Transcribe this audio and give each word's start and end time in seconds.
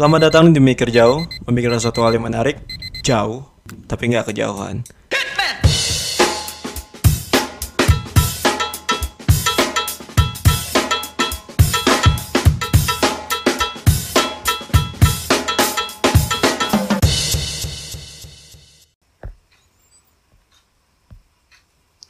Selamat 0.00 0.32
datang 0.32 0.56
di 0.56 0.64
Mikir 0.64 0.88
Jauh, 0.88 1.28
memikirkan 1.44 1.76
suatu 1.76 2.00
hal 2.00 2.16
yang 2.16 2.24
menarik, 2.24 2.56
jauh, 3.04 3.44
tapi 3.84 4.08
nggak 4.08 4.32
kejauhan. 4.32 4.80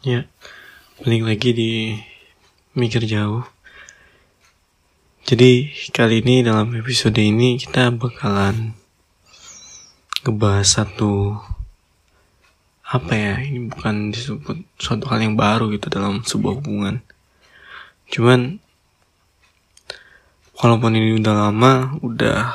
Ya, 0.07 0.31
balik 1.03 1.27
lagi 1.27 1.51
di 1.51 1.71
Mikir 2.79 3.03
Jauh. 3.03 3.43
Jadi 5.31 5.71
kali 5.95 6.27
ini 6.27 6.43
dalam 6.43 6.75
episode 6.75 7.15
ini 7.23 7.55
kita 7.55 7.95
bakalan 7.95 8.75
ngebahas 10.27 10.67
satu 10.67 11.39
apa 12.83 13.15
ya 13.15 13.35
ini 13.39 13.71
bukan 13.71 14.11
disebut 14.11 14.67
suatu 14.75 15.07
hal 15.07 15.23
yang 15.23 15.39
baru 15.39 15.71
gitu 15.71 15.87
dalam 15.87 16.27
sebuah 16.27 16.59
hubungan. 16.59 16.99
Cuman 18.11 18.59
walaupun 20.59 20.99
ini 20.99 21.23
udah 21.23 21.35
lama, 21.47 21.95
udah 22.03 22.51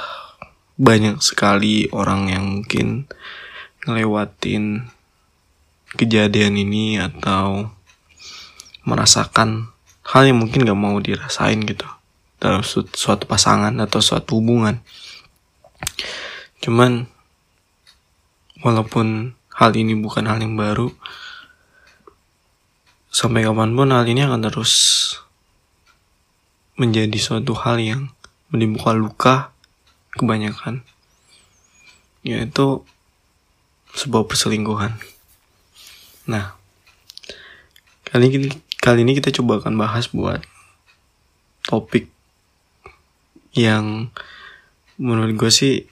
banyak 0.75 1.23
sekali 1.23 1.87
orang 1.95 2.27
yang 2.27 2.59
mungkin 2.59 3.07
ngelewatin 3.87 4.91
kejadian 5.95 6.59
ini 6.59 6.99
atau 6.99 7.71
merasakan 8.83 9.71
hal 10.03 10.27
yang 10.27 10.43
mungkin 10.43 10.67
gak 10.67 10.75
mau 10.75 10.99
dirasain 10.99 11.63
gitu 11.63 11.94
dalam 12.39 12.61
su 12.61 12.83
suatu 12.91 13.25
pasangan 13.25 13.73
atau 13.81 13.99
suatu 14.03 14.39
hubungan. 14.39 14.83
Cuman 16.59 17.07
walaupun 18.65 19.37
hal 19.55 19.71
ini 19.77 19.95
bukan 19.95 20.27
hal 20.27 20.41
yang 20.41 20.59
baru, 20.59 20.91
sampai 23.13 23.47
kapan 23.47 23.71
pun 23.71 23.93
hal 23.95 24.05
ini 24.07 24.27
akan 24.27 24.41
terus 24.43 24.73
menjadi 26.75 27.15
suatu 27.15 27.55
hal 27.55 27.79
yang 27.79 28.01
menimbulkan 28.51 28.99
luka 28.99 29.35
kebanyakan, 30.15 30.83
yaitu 32.23 32.83
sebuah 33.95 34.27
perselingkuhan. 34.27 34.99
Nah, 36.27 36.57
kali 38.03 38.27
ini 38.27 38.49
kali 38.83 39.07
ini 39.07 39.15
kita 39.15 39.31
coba 39.39 39.63
akan 39.63 39.79
bahas 39.79 40.11
buat 40.11 40.43
topik 41.63 42.14
yang 43.55 44.11
menurut 44.99 45.31
gue 45.39 45.51
sih 45.51 45.87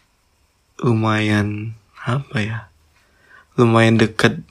lumayan 0.83 1.80
apa 2.03 2.38
ya, 2.44 2.59
lumayan 3.56 3.95
dekat 3.95 4.44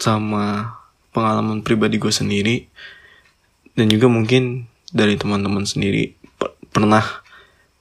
sama 0.00 0.76
pengalaman 1.12 1.60
pribadi 1.60 2.00
gue 2.00 2.10
sendiri 2.10 2.56
dan 3.76 3.92
juga 3.92 4.08
mungkin 4.08 4.66
dari 4.88 5.20
teman-teman 5.20 5.68
sendiri 5.68 6.16
pernah 6.72 7.04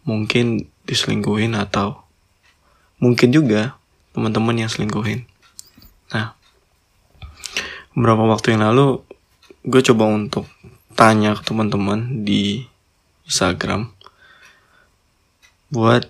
mungkin 0.04 0.68
diselingkuhin 0.84 1.56
atau 1.56 2.04
mungkin 3.00 3.32
juga 3.32 3.80
teman-teman 4.12 4.68
yang 4.68 4.70
selingkuhin. 4.72 5.24
Nah, 6.12 6.36
beberapa 7.96 8.28
waktu 8.28 8.56
yang 8.56 8.68
lalu 8.68 9.00
gue 9.64 9.82
coba 9.88 10.12
untuk 10.12 10.46
tanya 11.00 11.34
ke 11.40 11.42
teman-teman 11.48 12.28
di 12.28 12.68
Instagram 13.24 14.01
buat 15.72 16.06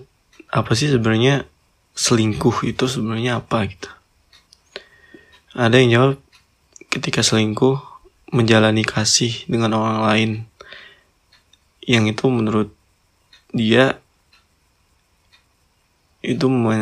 apa 0.52 0.72
sih 0.76 0.92
sebenarnya 0.92 1.48
selingkuh 1.95 2.66
itu 2.67 2.90
sebenarnya 2.90 3.40
apa 3.40 3.70
gitu. 3.70 3.90
Ada 5.56 5.76
yang 5.80 5.90
jawab 5.92 6.14
ketika 6.92 7.22
selingkuh 7.23 7.80
menjalani 8.32 8.83
kasih 8.83 9.45
dengan 9.48 9.77
orang 9.77 9.99
lain 10.04 10.32
yang 11.86 12.08
itu 12.08 12.26
menurut 12.32 12.72
dia 13.52 13.99
itu 16.22 16.45
me, 16.48 16.78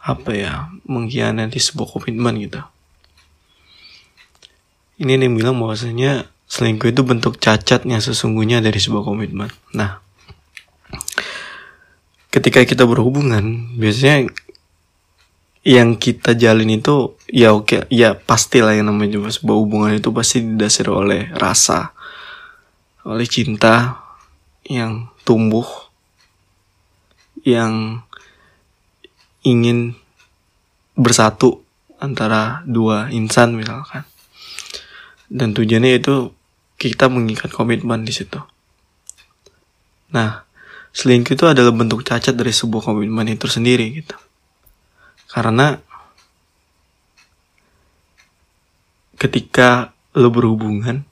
apa 0.00 0.30
ya 0.32 0.70
mengkhianati 0.86 1.58
sebuah 1.58 1.98
komitmen 1.98 2.38
gitu 2.40 2.62
ini 4.96 5.20
yang 5.20 5.36
bilang 5.36 5.60
bahwasanya 5.60 6.24
selingkuh 6.48 6.88
itu 6.88 7.04
bentuk 7.04 7.36
cacat 7.36 7.84
yang 7.84 8.00
sesungguhnya 8.00 8.64
dari 8.64 8.80
sebuah 8.80 9.04
komitmen. 9.04 9.52
Nah, 9.76 10.00
ketika 12.30 12.62
kita 12.64 12.84
berhubungan, 12.84 13.76
biasanya 13.76 14.30
yang 15.66 15.98
kita 15.98 16.38
jalin 16.38 16.78
itu 16.78 17.18
ya 17.26 17.50
oke, 17.52 17.90
ya 17.90 18.14
pastilah 18.14 18.78
yang 18.78 18.88
namanya 18.90 19.18
sebuah 19.26 19.58
hubungan 19.58 19.92
itu 19.98 20.14
pasti 20.14 20.46
didasari 20.46 20.90
oleh 20.92 21.22
rasa, 21.34 21.90
oleh 23.02 23.26
cinta 23.26 23.98
yang 24.66 25.10
tumbuh, 25.26 25.66
yang 27.42 28.02
ingin 29.42 29.98
bersatu 30.94 31.62
antara 31.98 32.62
dua 32.66 33.10
insan 33.10 33.56
misalkan 33.56 34.06
dan 35.26 35.54
tujuannya 35.54 35.98
itu 35.98 36.30
kita 36.76 37.10
mengikat 37.10 37.50
komitmen 37.50 38.06
di 38.06 38.12
situ. 38.14 38.38
Nah, 40.14 40.45
selingkuh 40.96 41.36
itu 41.36 41.44
adalah 41.44 41.76
bentuk 41.76 42.00
cacat 42.00 42.32
dari 42.32 42.56
sebuah 42.56 42.88
komitmen 42.88 43.28
itu 43.28 43.44
sendiri 43.44 44.00
gitu. 44.00 44.16
Karena 45.28 45.76
ketika 49.20 49.92
lo 50.16 50.32
berhubungan, 50.32 51.04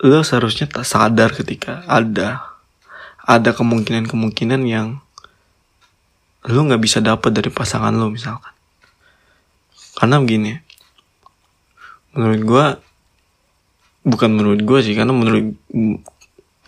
lo 0.00 0.24
seharusnya 0.24 0.72
tak 0.72 0.88
sadar 0.88 1.36
ketika 1.36 1.84
ada 1.84 2.48
ada 3.28 3.52
kemungkinan-kemungkinan 3.52 4.64
yang 4.64 5.04
lo 6.48 6.60
nggak 6.64 6.80
bisa 6.80 7.04
dapat 7.04 7.36
dari 7.36 7.52
pasangan 7.52 7.92
lo 7.92 8.08
misalkan. 8.08 8.56
Karena 10.00 10.16
begini, 10.16 10.56
menurut 12.16 12.40
gue 12.40 12.66
bukan 14.08 14.30
menurut 14.32 14.64
gue 14.64 14.80
sih 14.80 14.96
karena 14.96 15.12
menurut 15.12 15.60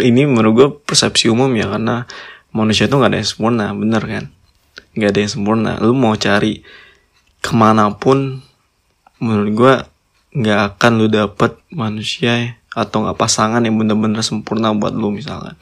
ini 0.01 0.25
menurut 0.25 0.53
gue 0.55 0.69
persepsi 0.89 1.29
umum 1.29 1.53
ya 1.53 1.69
karena 1.69 2.09
manusia 2.55 2.89
itu 2.89 2.97
nggak 2.97 3.13
ada 3.13 3.19
yang 3.21 3.29
sempurna 3.29 3.65
bener 3.77 4.03
kan? 4.03 4.25
Nggak 4.97 5.11
ada 5.13 5.19
yang 5.21 5.33
sempurna. 5.33 5.73
Lu 5.85 5.93
mau 5.93 6.17
cari 6.17 6.65
ke 7.43 7.53
mana 7.53 7.93
pun 7.93 8.41
menurut 9.21 9.51
gue 9.53 9.75
nggak 10.33 10.61
akan 10.75 10.93
lu 10.97 11.07
dapet 11.13 11.59
manusia 11.69 12.57
atau 12.73 13.05
nggak 13.05 13.21
pasangan 13.21 13.61
yang 13.61 13.77
bener-bener 13.77 14.25
sempurna 14.25 14.73
buat 14.73 14.97
lu 14.97 15.13
misalkan. 15.13 15.55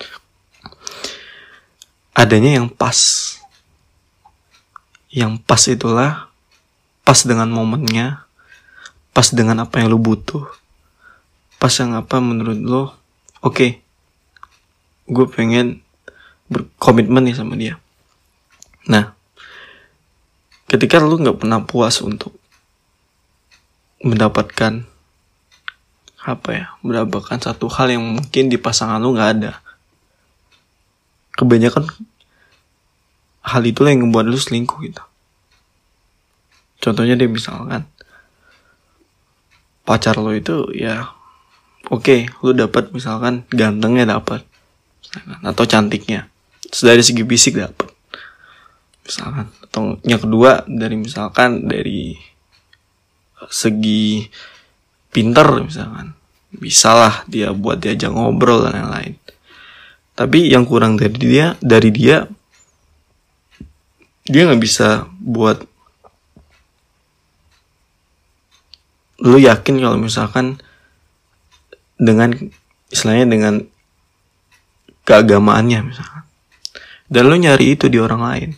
Adanya 2.14 2.62
yang 2.62 2.70
pas. 2.70 2.96
Yang 5.10 5.42
pas 5.42 5.62
itulah 5.66 6.30
pas 7.10 7.26
dengan 7.26 7.50
momennya 7.50 8.22
pas 9.10 9.34
dengan 9.34 9.66
apa 9.66 9.82
yang 9.82 9.90
lo 9.90 9.98
butuh 9.98 10.46
pas 11.58 11.74
yang 11.74 11.98
apa 11.98 12.22
menurut 12.22 12.54
lo 12.62 12.94
oke 13.42 13.50
okay, 13.50 13.70
gue 15.10 15.26
pengen 15.26 15.82
berkomitmen 16.46 17.26
nih 17.26 17.36
sama 17.36 17.58
dia. 17.58 17.82
Nah 18.86 19.12
ketika 20.70 21.02
lo 21.02 21.18
nggak 21.18 21.42
pernah 21.42 21.60
puas 21.66 21.98
untuk 21.98 22.30
mendapatkan 24.06 24.86
apa 26.20 26.48
ya 26.54 26.66
mendapatkan 26.86 27.42
satu 27.42 27.66
hal 27.66 27.90
yang 27.90 28.06
mungkin 28.06 28.46
di 28.46 28.56
pasangan 28.56 29.02
lo 29.02 29.10
nggak 29.10 29.30
ada. 29.36 29.52
Kebanyakan 31.34 31.90
hal 33.42 33.62
itu 33.66 33.82
yang 33.82 34.06
membuat 34.06 34.30
lo 34.30 34.38
selingkuh 34.38 34.78
gitu. 34.86 35.02
Contohnya 36.80 37.18
dia 37.18 37.28
misalkan 37.28 37.84
pacar 39.82 40.22
lo 40.22 40.30
itu 40.30 40.70
ya 40.70 41.10
oke 41.90 42.04
okay, 42.04 42.20
lo 42.46 42.54
dapat 42.54 42.94
misalkan 42.94 43.42
gantengnya 43.50 44.06
dapat 44.06 44.46
atau 45.42 45.64
cantiknya. 45.66 46.30
Dari 46.70 47.02
segi 47.02 47.22
fisik 47.26 47.58
dapat 47.58 47.90
misalkan. 49.04 49.46
Atau 49.66 49.98
yang 50.06 50.22
kedua 50.22 50.62
dari 50.70 50.94
misalkan 50.94 51.66
dari 51.66 52.14
segi 53.50 54.26
pinter 55.10 55.66
misalkan. 55.66 56.14
Bisalah 56.50 57.26
dia 57.30 57.54
buat 57.54 57.78
diajak 57.78 58.10
ngobrol 58.10 58.66
dan 58.66 58.82
lain-lain. 58.82 59.14
Tapi 60.14 60.50
yang 60.50 60.66
kurang 60.66 60.98
dari 60.98 61.16
dia 61.16 61.54
dari 61.62 61.90
dia 61.94 62.26
dia 64.30 64.42
nggak 64.46 64.62
bisa 64.62 65.10
buat 65.18 65.64
lu 69.20 69.36
yakin 69.36 69.80
kalau 69.80 69.98
misalkan 70.00 70.56
dengan 72.00 72.32
istilahnya 72.88 73.26
dengan 73.28 73.54
keagamaannya 75.10 75.90
misalkan 75.90 76.20
dan 77.10 77.26
lo 77.26 77.34
nyari 77.34 77.74
itu 77.74 77.90
di 77.90 77.98
orang 77.98 78.22
lain. 78.22 78.50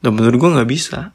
Dan 0.00 0.16
menurut 0.16 0.40
gue 0.40 0.54
nggak 0.56 0.70
bisa. 0.72 1.12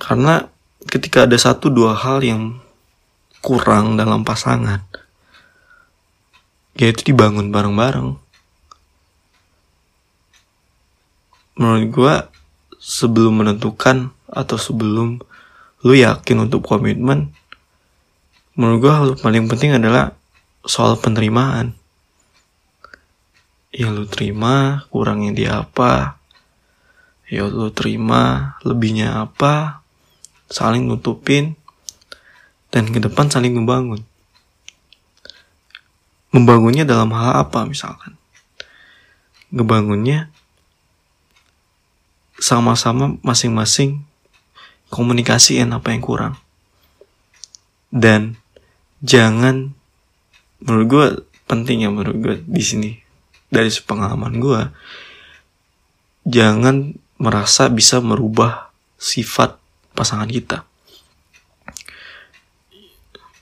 Karena 0.00 0.40
ketika 0.88 1.28
ada 1.28 1.36
satu 1.36 1.68
dua 1.68 1.92
hal 1.92 2.24
yang 2.24 2.56
kurang 3.44 4.00
dalam 4.00 4.24
pasangan 4.24 4.80
yaitu 6.72 7.12
dibangun 7.12 7.52
bareng-bareng. 7.52 8.16
Menurut 11.60 11.86
gue 11.92 12.14
sebelum 12.80 13.44
menentukan 13.44 14.08
atau 14.32 14.56
sebelum 14.56 15.20
lu 15.84 15.92
yakin 15.92 16.48
untuk 16.48 16.64
komitmen 16.64 17.36
menurut 18.56 18.78
gue 18.80 18.92
hal 18.92 19.08
paling 19.20 19.44
penting 19.52 19.76
adalah 19.76 20.16
soal 20.64 20.96
penerimaan 20.96 21.76
ya 23.72 23.88
lu 23.88 24.04
terima 24.04 24.84
kurangnya 24.92 25.32
dia 25.32 25.50
apa? 25.64 26.20
Ya 27.26 27.48
lu 27.48 27.72
terima 27.72 28.54
lebihnya 28.60 29.24
apa? 29.24 29.80
Saling 30.52 30.84
nutupin. 30.84 31.56
Dan 32.68 32.92
ke 32.92 33.00
depan 33.00 33.32
saling 33.32 33.56
membangun. 33.56 34.04
Membangunnya 36.32 36.84
dalam 36.84 37.12
hal 37.12 37.48
apa 37.48 37.64
misalkan? 37.68 38.16
Ngebangunnya 39.52 40.32
sama-sama 42.40 43.20
masing-masing 43.20 44.04
komunikasiin 44.88 45.68
apa 45.72 45.92
yang 45.92 46.00
kurang. 46.00 46.34
Dan 47.92 48.40
jangan 49.04 49.76
menurut 50.64 50.86
gue 50.88 51.06
penting 51.44 51.84
ya 51.84 51.92
menurut 51.92 52.16
gue 52.16 52.36
di 52.48 52.64
sini 52.64 53.01
dari 53.52 53.68
pengalaman 53.84 54.40
gue 54.40 54.62
jangan 56.24 56.96
merasa 57.20 57.68
bisa 57.68 58.00
merubah 58.00 58.72
sifat 58.96 59.60
pasangan 59.92 60.26
kita. 60.26 60.64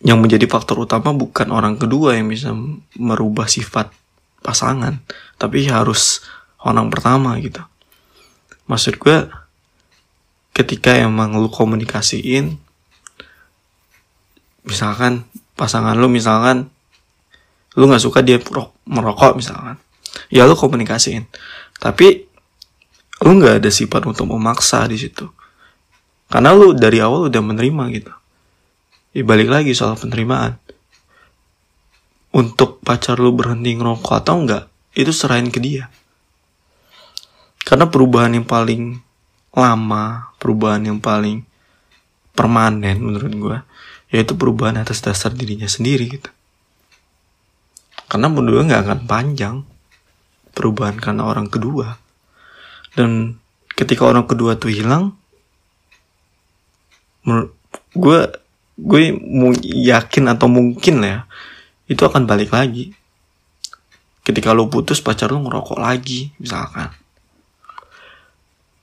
Yang 0.00 0.18
menjadi 0.18 0.46
faktor 0.48 0.82
utama 0.82 1.12
bukan 1.12 1.52
orang 1.54 1.76
kedua 1.76 2.16
yang 2.16 2.32
bisa 2.32 2.50
merubah 2.96 3.46
sifat 3.46 3.92
pasangan 4.40 4.98
tapi 5.36 5.68
harus 5.68 6.24
orang 6.64 6.88
pertama 6.88 7.36
gitu. 7.38 7.60
Maksud 8.66 8.96
gue 8.96 9.28
ketika 10.56 10.96
emang 10.96 11.36
lu 11.38 11.52
komunikasiin 11.52 12.56
misalkan 14.64 15.28
pasangan 15.56 15.96
lu 15.96 16.08
misalkan 16.08 16.72
lu 17.76 17.86
nggak 17.86 18.02
suka 18.02 18.20
dia 18.24 18.40
merokok 18.88 19.36
misalkan 19.36 19.80
ya 20.30 20.46
lu 20.46 20.54
komunikasiin. 20.54 21.26
Tapi 21.76 22.24
lu 23.20 23.30
nggak 23.36 23.60
ada 23.60 23.70
sifat 23.70 24.06
untuk 24.08 24.30
memaksa 24.30 24.86
di 24.88 24.96
situ. 24.96 25.28
Karena 26.30 26.54
lu 26.54 26.72
dari 26.72 27.02
awal 27.02 27.28
udah 27.28 27.42
menerima 27.42 27.84
gitu. 27.98 28.12
Ya 29.10 29.22
balik 29.26 29.50
lagi 29.50 29.74
soal 29.74 29.98
penerimaan. 29.98 30.56
Untuk 32.30 32.78
pacar 32.86 33.18
lu 33.18 33.34
berhenti 33.34 33.74
ngerokok 33.74 34.14
atau 34.22 34.34
enggak 34.38 34.64
itu 34.94 35.10
serahin 35.10 35.50
ke 35.50 35.58
dia. 35.58 35.90
Karena 37.66 37.90
perubahan 37.90 38.38
yang 38.38 38.46
paling 38.46 39.02
lama, 39.50 40.30
perubahan 40.38 40.86
yang 40.86 41.02
paling 41.02 41.42
permanen 42.32 43.02
menurut 43.02 43.34
gue, 43.34 43.58
yaitu 44.14 44.38
perubahan 44.38 44.78
atas 44.78 45.02
dasar 45.02 45.34
dirinya 45.34 45.66
sendiri 45.66 46.06
gitu. 46.06 46.30
Karena 48.06 48.30
menurut 48.30 48.62
gue 48.62 48.64
nggak 48.70 48.82
akan 48.86 49.00
panjang 49.10 49.56
perubahan 50.52 50.98
karena 50.98 51.26
orang 51.26 51.50
kedua. 51.50 51.98
Dan 52.94 53.38
ketika 53.74 54.06
orang 54.06 54.26
kedua 54.26 54.58
tuh 54.58 54.70
hilang, 54.70 55.14
gue 57.94 58.20
gue 58.80 59.02
yakin 59.86 60.24
atau 60.32 60.48
mungkin 60.48 61.04
ya, 61.04 61.28
itu 61.86 62.02
akan 62.02 62.26
balik 62.26 62.54
lagi. 62.54 62.94
Ketika 64.20 64.52
lo 64.52 64.68
putus 64.68 65.00
pacar 65.00 65.32
lo 65.32 65.40
ngerokok 65.40 65.80
lagi 65.80 66.30
misalkan 66.36 66.92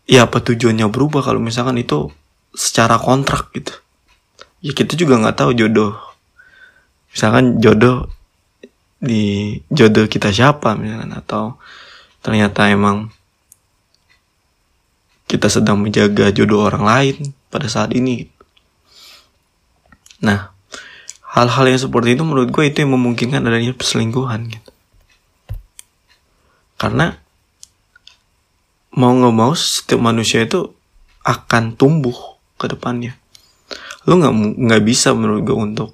ya 0.08 0.24
apa 0.26 0.40
tujuannya 0.40 0.88
berubah 0.88 1.22
kalau 1.22 1.44
misalkan 1.44 1.76
itu 1.78 2.08
secara 2.56 2.96
kontrak 2.96 3.52
gitu 3.52 3.76
ya 4.64 4.72
kita 4.72 4.96
juga 4.96 5.20
nggak 5.20 5.38
tahu 5.44 5.52
jodoh 5.54 6.00
misalkan 7.12 7.60
jodoh 7.60 8.08
di 8.98 9.58
jodoh 9.70 10.10
kita 10.10 10.34
siapa 10.34 10.74
misalkan. 10.78 11.14
Atau 11.14 11.62
ternyata 12.22 12.70
emang 12.70 13.14
kita 15.28 15.52
sedang 15.52 15.84
menjaga 15.84 16.32
jodoh 16.32 16.64
orang 16.64 16.84
lain 16.88 17.16
pada 17.52 17.68
saat 17.68 17.92
ini. 17.92 18.32
Nah 20.24 20.56
hal-hal 21.28 21.70
yang 21.70 21.82
seperti 21.82 22.18
itu 22.18 22.24
menurut 22.24 22.50
gue 22.50 22.64
itu 22.66 22.82
yang 22.82 22.96
memungkinkan 22.96 23.44
adanya 23.44 23.76
perselingkuhan 23.76 24.50
gitu. 24.50 24.72
Karena 26.80 27.14
mau 28.98 29.14
nggak 29.14 29.36
mau 29.36 29.54
setiap 29.54 30.02
manusia 30.02 30.42
itu 30.48 30.74
akan 31.28 31.76
tumbuh 31.76 32.40
ke 32.56 32.72
depannya. 32.72 33.20
Lu 34.08 34.18
nggak 34.18 34.34
nggak 34.58 34.84
bisa 34.88 35.12
menurut 35.12 35.44
gue 35.44 35.58
untuk 35.58 35.90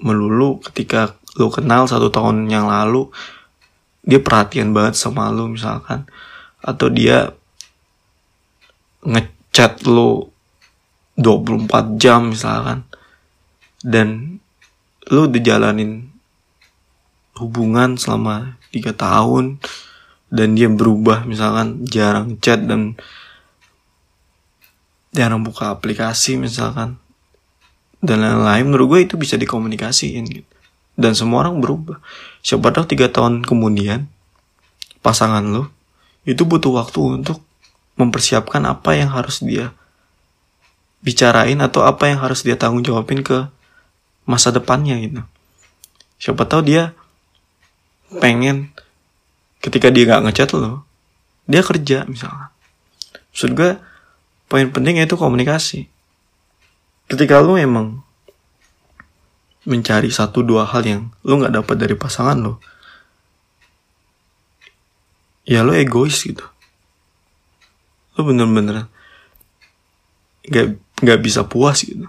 melulu 0.00 0.58
ketika 0.64 1.19
lu 1.38 1.46
kenal 1.52 1.86
satu 1.86 2.10
tahun 2.10 2.50
yang 2.50 2.66
lalu 2.66 3.06
dia 4.00 4.18
perhatian 4.18 4.72
banget 4.72 4.96
sama 4.96 5.28
lu 5.28 5.52
misalkan. 5.52 6.08
Atau 6.60 6.92
dia 6.92 7.32
ngechat 9.04 9.84
lu 9.86 10.32
24 11.20 12.00
jam 12.00 12.32
misalkan. 12.32 12.84
Dan 13.80 14.40
lu 15.08 15.28
udah 15.28 15.40
jalanin 15.40 16.08
hubungan 17.40 17.96
selama 17.96 18.60
tiga 18.68 18.92
tahun 18.92 19.56
dan 20.28 20.52
dia 20.52 20.68
berubah 20.68 21.24
misalkan 21.24 21.88
jarang 21.88 22.36
chat 22.38 22.60
dan 22.68 22.94
jarang 25.16 25.40
buka 25.44 25.72
aplikasi 25.72 26.36
misalkan. 26.40 26.96
Dan 28.00 28.24
lain-lain 28.24 28.64
menurut 28.64 28.96
gue 28.96 29.00
itu 29.12 29.14
bisa 29.20 29.36
dikomunikasiin 29.36 30.24
gitu 30.24 30.49
dan 31.00 31.16
semua 31.16 31.48
orang 31.48 31.64
berubah. 31.64 31.96
Siapa 32.44 32.68
tahu 32.68 32.84
tiga 32.84 33.08
tahun 33.08 33.40
kemudian 33.40 34.04
pasangan 35.00 35.40
lo 35.40 35.72
itu 36.28 36.44
butuh 36.44 36.76
waktu 36.76 37.24
untuk 37.24 37.40
mempersiapkan 37.96 38.60
apa 38.68 39.00
yang 39.00 39.08
harus 39.08 39.40
dia 39.40 39.72
bicarain 41.00 41.56
atau 41.64 41.88
apa 41.88 42.12
yang 42.12 42.20
harus 42.20 42.44
dia 42.44 42.60
tanggung 42.60 42.84
jawabin 42.84 43.24
ke 43.24 43.48
masa 44.28 44.52
depannya 44.52 45.00
gitu. 45.00 45.24
Siapa 46.20 46.44
tahu 46.44 46.68
dia 46.68 46.92
pengen 48.20 48.68
ketika 49.64 49.88
dia 49.88 50.04
nggak 50.04 50.28
ngechat 50.28 50.52
lo 50.52 50.84
dia 51.48 51.64
kerja 51.64 52.04
misalnya. 52.04 52.52
Maksud 53.32 53.56
gue 53.56 53.80
poin 54.46 54.68
penting 54.68 55.00
itu 55.00 55.16
komunikasi. 55.16 55.88
Ketika 57.08 57.40
lo 57.40 57.56
emang 57.56 58.04
mencari 59.68 60.08
satu 60.08 60.40
dua 60.40 60.64
hal 60.64 60.82
yang 60.88 61.02
lo 61.20 61.36
nggak 61.36 61.60
dapat 61.60 61.76
dari 61.76 61.92
pasangan 61.92 62.38
lo 62.40 62.54
ya 65.50 65.66
lo 65.66 65.74
egois 65.74 66.14
gitu. 66.14 66.46
Lo 68.14 68.20
bener-bener 68.22 68.86
nggak 70.46 70.66
nggak 71.02 71.20
bisa 71.20 71.44
puas 71.50 71.82
gitu. 71.82 72.06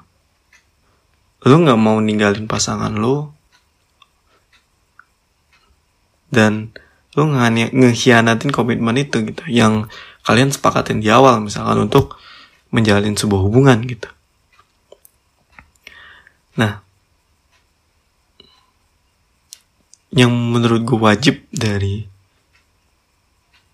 Lo 1.42 1.56
nggak 1.58 1.80
mau 1.82 1.98
ninggalin 1.98 2.46
pasangan 2.46 2.94
lo 2.94 3.34
dan 6.32 6.72
lu 7.12 7.28
ngehianatin 7.28 8.56
komitmen 8.56 8.96
itu 8.96 9.20
gitu 9.28 9.44
yang 9.52 9.92
kalian 10.24 10.48
sepakatin 10.48 11.04
di 11.04 11.12
awal 11.12 11.44
misalkan 11.44 11.92
untuk 11.92 12.16
menjalin 12.72 13.20
sebuah 13.20 13.42
hubungan 13.44 13.84
gitu. 13.84 14.08
Nah 16.56 16.91
yang 20.12 20.32
menurut 20.32 20.84
gue 20.84 21.00
wajib 21.00 21.44
dari 21.52 22.08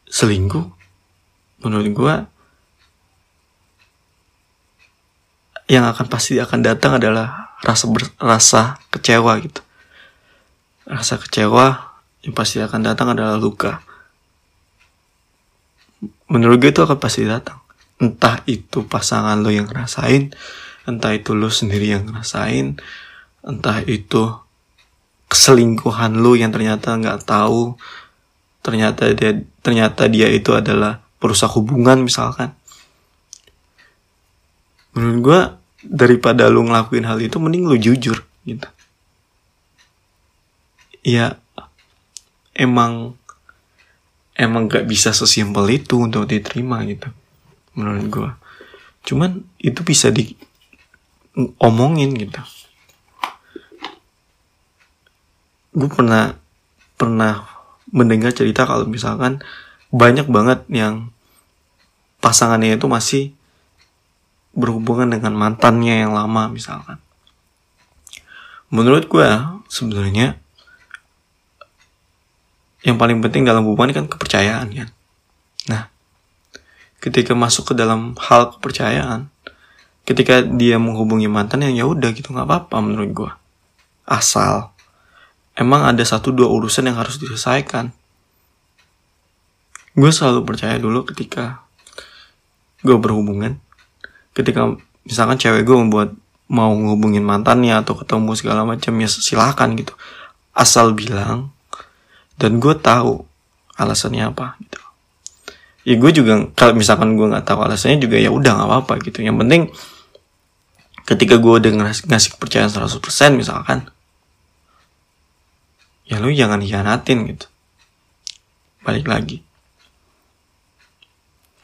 selingkuh 0.07 0.65
menurut 1.65 1.89
gue 1.91 2.15
yang 5.67 5.83
akan 5.83 6.07
pasti 6.07 6.39
akan 6.39 6.63
datang 6.63 6.95
adalah 6.95 7.57
rasa 7.65 7.89
ber, 7.91 8.07
rasa 8.21 8.79
kecewa 8.93 9.35
gitu 9.43 9.61
rasa 10.87 11.19
kecewa 11.19 11.87
yang 12.23 12.33
pasti 12.33 12.63
akan 12.63 12.81
datang 12.81 13.15
adalah 13.15 13.35
luka. 13.35 13.83
Menurut 16.31 16.59
gue 16.59 16.71
itu 16.71 16.81
akan 16.83 16.97
pasti 16.97 17.27
datang. 17.27 17.59
Entah 17.99 18.43
itu 18.47 18.87
pasangan 18.87 19.39
lo 19.39 19.51
yang 19.51 19.67
ngerasain, 19.67 20.35
entah 20.87 21.11
itu 21.15 21.33
lo 21.35 21.51
sendiri 21.51 21.91
yang 21.95 22.07
ngerasain, 22.07 22.79
entah 23.43 23.79
itu 23.87 24.35
keselingkuhan 25.27 26.17
lu 26.19 26.39
yang 26.39 26.51
ternyata 26.55 26.95
nggak 26.95 27.27
tahu 27.27 27.75
ternyata 28.63 29.11
dia 29.15 29.43
ternyata 29.63 30.07
dia 30.11 30.27
itu 30.27 30.51
adalah 30.55 31.03
perusak 31.19 31.51
hubungan 31.55 32.03
misalkan. 32.03 32.51
Menurut 34.95 35.19
gue 35.21 35.39
daripada 35.85 36.49
lu 36.49 36.65
ngelakuin 36.67 37.05
hal 37.05 37.21
itu 37.21 37.37
mending 37.37 37.69
lu 37.69 37.77
jujur 37.77 38.25
gitu. 38.43 38.67
Ya 41.05 41.39
emang 42.57 43.13
emang 44.37 44.65
gak 44.69 44.89
bisa 44.89 45.13
sesimpel 45.13 45.65
itu 45.69 46.01
untuk 46.01 46.25
diterima 46.29 46.81
gitu 46.89 47.09
menurut 47.77 48.05
gue 48.09 48.31
cuman 49.07 49.45
itu 49.61 49.81
bisa 49.85 50.09
di 50.09 50.33
omongin 51.61 52.17
gitu 52.17 52.41
gue 55.73 55.89
pernah 55.89 56.35
pernah 56.99 57.47
mendengar 57.91 58.35
cerita 58.35 58.67
kalau 58.67 58.87
misalkan 58.87 59.39
banyak 59.91 60.27
banget 60.27 60.67
yang 60.67 61.09
pasangannya 62.19 62.75
itu 62.75 62.87
masih 62.91 63.23
berhubungan 64.57 65.07
dengan 65.07 65.35
mantannya 65.37 66.03
yang 66.07 66.11
lama 66.11 66.49
misalkan. 66.51 66.99
Menurut 68.67 69.07
gue 69.07 69.29
sebenarnya 69.71 70.35
yang 72.87 72.95
paling 72.95 73.19
penting 73.19 73.43
dalam 73.43 73.67
hubungan 73.67 73.91
kan 73.91 74.07
kepercayaan 74.07 74.71
kan 74.71 74.89
nah 75.67 75.83
ketika 77.03 77.35
masuk 77.35 77.73
ke 77.73 77.73
dalam 77.75 78.15
hal 78.15 78.55
kepercayaan 78.55 79.27
ketika 80.07 80.39
dia 80.39 80.79
menghubungi 80.79 81.27
mantan 81.27 81.67
yang 81.67 81.75
ya 81.75 81.85
udah 81.85 82.15
gitu 82.15 82.31
nggak 82.31 82.47
apa-apa 82.47 82.79
menurut 82.79 83.11
gue 83.11 83.31
asal 84.07 84.71
emang 85.57 85.89
ada 85.89 86.05
satu 86.05 86.29
dua 86.29 86.47
urusan 86.47 86.85
yang 86.85 87.01
harus 87.01 87.17
diselesaikan. 87.17 87.89
Gue 89.97 90.13
selalu 90.13 90.45
percaya 90.45 90.77
dulu 90.77 91.03
ketika 91.09 91.65
gue 92.85 92.93
berhubungan. 93.01 93.57
Ketika 94.37 94.77
misalkan 95.01 95.41
cewek 95.41 95.65
gue 95.65 95.77
membuat 95.77 96.13
mau 96.47 96.71
ngehubungin 96.71 97.25
mantannya 97.25 97.75
atau 97.81 97.97
ketemu 97.97 98.31
segala 98.37 98.61
macam 98.63 98.93
ya 99.01 99.09
silahkan 99.09 99.73
gitu. 99.73 99.97
Asal 100.53 100.93
bilang 100.93 101.49
dan 102.37 102.61
gue 102.61 102.77
tahu 102.77 103.25
alasannya 103.81 104.29
apa 104.29 104.61
gitu. 104.61 104.79
Ya 105.89 105.95
gue 105.97 106.11
juga 106.13 106.45
kalau 106.53 106.77
misalkan 106.77 107.17
gue 107.17 107.25
nggak 107.25 107.49
tahu 107.49 107.65
alasannya 107.65 107.97
juga 107.97 108.21
ya 108.21 108.29
udah 108.29 108.53
nggak 108.53 108.69
apa-apa 108.69 108.93
gitu. 109.09 109.25
Yang 109.25 109.37
penting 109.41 109.61
ketika 111.09 111.41
gue 111.41 111.53
udah 111.57 111.71
ngasih, 111.73 112.05
ngasih 112.05 112.29
kepercayaan 112.37 112.69
100% 112.69 113.01
misalkan 113.33 113.89
ya 116.07 116.23
lu 116.23 116.31
jangan 116.31 116.63
hianatin 116.63 117.27
gitu. 117.27 117.47
Balik 118.81 119.05
lagi. 119.05 119.43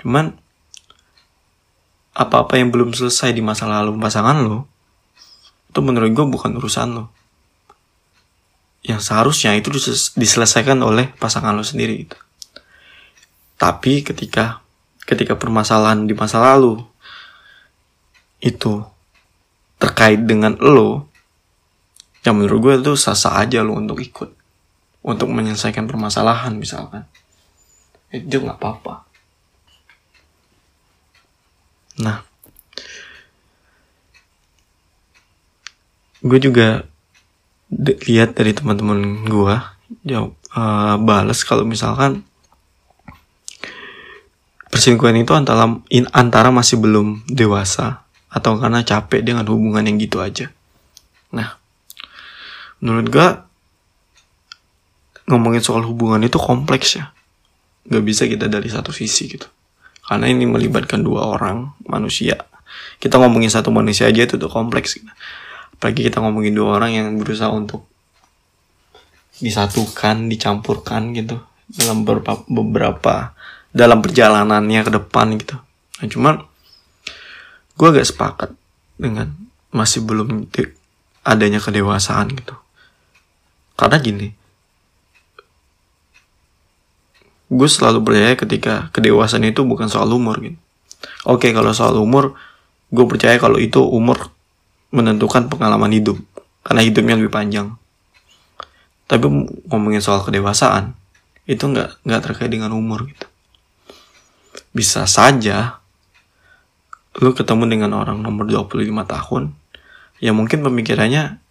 Cuman 0.03 0.43
apa-apa 2.13 2.61
yang 2.61 2.69
belum 2.69 2.93
selesai 2.93 3.33
di 3.33 3.41
masa 3.41 3.65
lalu 3.65 3.97
pasangan 3.97 4.45
lo 4.45 4.69
itu 5.73 5.79
menurut 5.81 6.13
gue 6.13 6.25
bukan 6.29 6.53
urusan 6.61 6.93
lo 6.93 7.09
yang 8.85 9.01
seharusnya 9.01 9.57
itu 9.57 9.73
diselesaikan 10.13 10.77
oleh 10.85 11.09
pasangan 11.17 11.57
lo 11.57 11.65
sendiri 11.65 12.05
gitu. 12.05 12.17
tapi 13.57 14.05
ketika 14.05 14.61
ketika 15.09 15.33
permasalahan 15.33 16.05
di 16.05 16.13
masa 16.13 16.37
lalu 16.37 16.85
itu 18.37 18.85
terkait 19.81 20.21
dengan 20.21 20.53
lo 20.61 21.09
yang 22.23 22.39
menurut 22.39 22.59
gue 22.59 22.73
itu 22.79 22.93
sah-sah 22.95 23.43
aja 23.43 23.61
lo 23.63 23.75
untuk 23.75 23.99
ikut. 23.99 24.31
Untuk 25.03 25.27
menyelesaikan 25.31 25.87
permasalahan 25.87 26.55
misalkan. 26.55 27.03
Itu 28.11 28.43
nggak 28.43 28.59
apa-apa. 28.59 29.03
Nah. 31.99 32.23
Gue 36.23 36.39
juga 36.39 36.87
lihat 38.07 38.39
dari 38.39 38.55
teman-teman 38.55 39.27
gue 39.27 39.55
jawab 40.07 40.33
uh, 40.55 40.95
balas 41.01 41.43
kalau 41.43 41.67
misalkan 41.67 42.23
perselingkuhan 44.71 45.21
itu 45.21 45.33
antara 45.37 45.69
antara 46.15 46.49
masih 46.49 46.81
belum 46.81 47.27
dewasa 47.29 48.05
atau 48.33 48.57
karena 48.57 48.81
capek 48.81 49.21
dengan 49.21 49.45
hubungan 49.45 49.85
yang 49.85 50.01
gitu 50.01 50.17
aja. 50.17 50.49
Nah, 51.29 51.61
menurut 52.83 53.07
gue 53.07 53.27
ngomongin 55.31 55.63
soal 55.63 55.87
hubungan 55.87 56.19
itu 56.19 56.35
kompleks 56.35 56.99
ya. 56.99 57.15
Gak 57.87 58.03
bisa 58.03 58.27
kita 58.27 58.51
dari 58.51 58.67
satu 58.67 58.91
sisi 58.91 59.31
gitu. 59.31 59.47
Karena 60.03 60.27
ini 60.27 60.43
melibatkan 60.43 60.99
dua 60.99 61.31
orang 61.31 61.71
manusia. 61.87 62.43
Kita 62.99 63.15
ngomongin 63.23 63.47
satu 63.47 63.71
manusia 63.71 64.11
aja 64.11 64.27
itu 64.27 64.35
tuh 64.35 64.51
kompleks. 64.51 64.99
Gitu. 64.99 65.07
Apalagi 65.79 66.11
kita 66.11 66.19
ngomongin 66.19 66.51
dua 66.51 66.75
orang 66.75 66.91
yang 66.91 67.07
berusaha 67.15 67.47
untuk 67.55 67.87
disatukan, 69.39 70.27
dicampurkan 70.27 71.15
gitu 71.15 71.39
dalam 71.71 72.03
beberapa, 72.03 72.43
beberapa 72.51 73.31
dalam 73.71 74.03
perjalanannya 74.03 74.81
ke 74.83 74.91
depan 74.91 75.39
gitu. 75.39 75.55
Nah, 76.03 76.07
cuman 76.11 76.35
gue 77.79 77.87
agak 77.87 78.05
sepakat 78.11 78.51
dengan 78.99 79.31
masih 79.71 80.03
belum 80.03 80.51
adanya 81.23 81.57
kedewasaan 81.63 82.29
gitu 82.35 82.62
karena 83.73 83.97
gini 83.99 84.27
gue 87.53 87.69
selalu 87.69 88.01
percaya 88.01 88.33
ketika 88.33 88.73
kedewasaan 88.89 89.45
itu 89.45 89.61
bukan 89.61 89.85
soal 89.85 90.09
umur 90.09 90.41
gitu. 90.41 90.57
Oke 91.29 91.53
kalau 91.53 91.69
soal 91.69 91.93
umur 92.01 92.33
gue 92.89 93.05
percaya 93.05 93.37
kalau 93.37 93.61
itu 93.61 93.77
umur 93.85 94.33
menentukan 94.89 95.45
pengalaman 95.53 95.93
hidup. 95.93 96.17
Karena 96.65 96.81
hidupnya 96.81 97.13
lebih 97.19 97.29
panjang. 97.29 97.77
Tapi 99.05 99.25
ngomongin 99.69 100.01
soal 100.01 100.25
kedewasaan 100.25 100.97
itu 101.45 101.61
nggak 101.61 102.01
nggak 102.01 102.21
terkait 102.25 102.49
dengan 102.49 102.73
umur 102.73 103.05
gitu. 103.05 103.27
Bisa 104.73 105.05
saja 105.05 105.83
lu 107.21 107.37
ketemu 107.37 107.69
dengan 107.69 107.93
orang 107.93 108.17
nomor 108.25 108.49
25 108.49 108.89
tahun 109.05 109.53
ya 110.17 110.33
mungkin 110.33 110.65
pemikirannya 110.65 111.42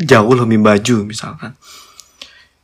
jauh 0.00 0.34
lebih 0.36 0.60
baju 0.60 0.96
misalkan 1.08 1.56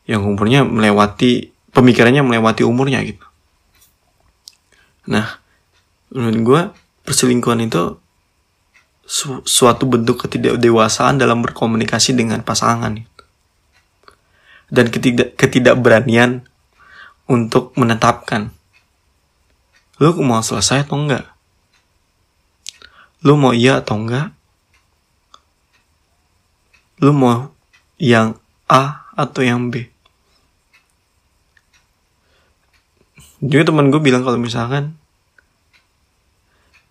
yang 0.05 0.25
umurnya 0.25 0.67
melewati 0.67 1.53
pemikirannya 1.73 2.21
melewati 2.25 2.63
umurnya 2.65 3.01
gitu 3.03 3.25
nah 5.09 5.41
menurut 6.13 6.39
gue 6.45 6.61
perselingkuhan 7.09 7.65
itu 7.67 7.99
su 9.03 9.43
suatu 9.43 9.89
bentuk 9.91 10.25
ketidakdewasaan 10.25 11.19
dalam 11.19 11.43
berkomunikasi 11.43 12.15
dengan 12.15 12.47
pasangan 12.47 12.95
gitu. 12.95 13.23
dan 14.71 14.87
ketidak 14.93 15.35
ketidakberanian 15.35 16.47
untuk 17.27 17.75
menetapkan 17.75 18.55
Lu 20.03 20.11
mau 20.19 20.43
selesai 20.43 20.83
atau 20.83 20.99
enggak? 20.99 21.23
Lu 23.23 23.39
mau 23.39 23.55
iya 23.55 23.79
atau 23.79 24.03
enggak? 24.03 24.35
Lu 27.03 27.11
mau 27.11 27.51
yang 27.99 28.39
A 28.71 29.11
atau 29.19 29.43
yang 29.43 29.69
B? 29.69 29.91
Juga 33.43 33.75
teman 33.75 33.91
gue 33.91 33.99
bilang 33.99 34.23
kalau 34.23 34.39
misalkan 34.39 34.95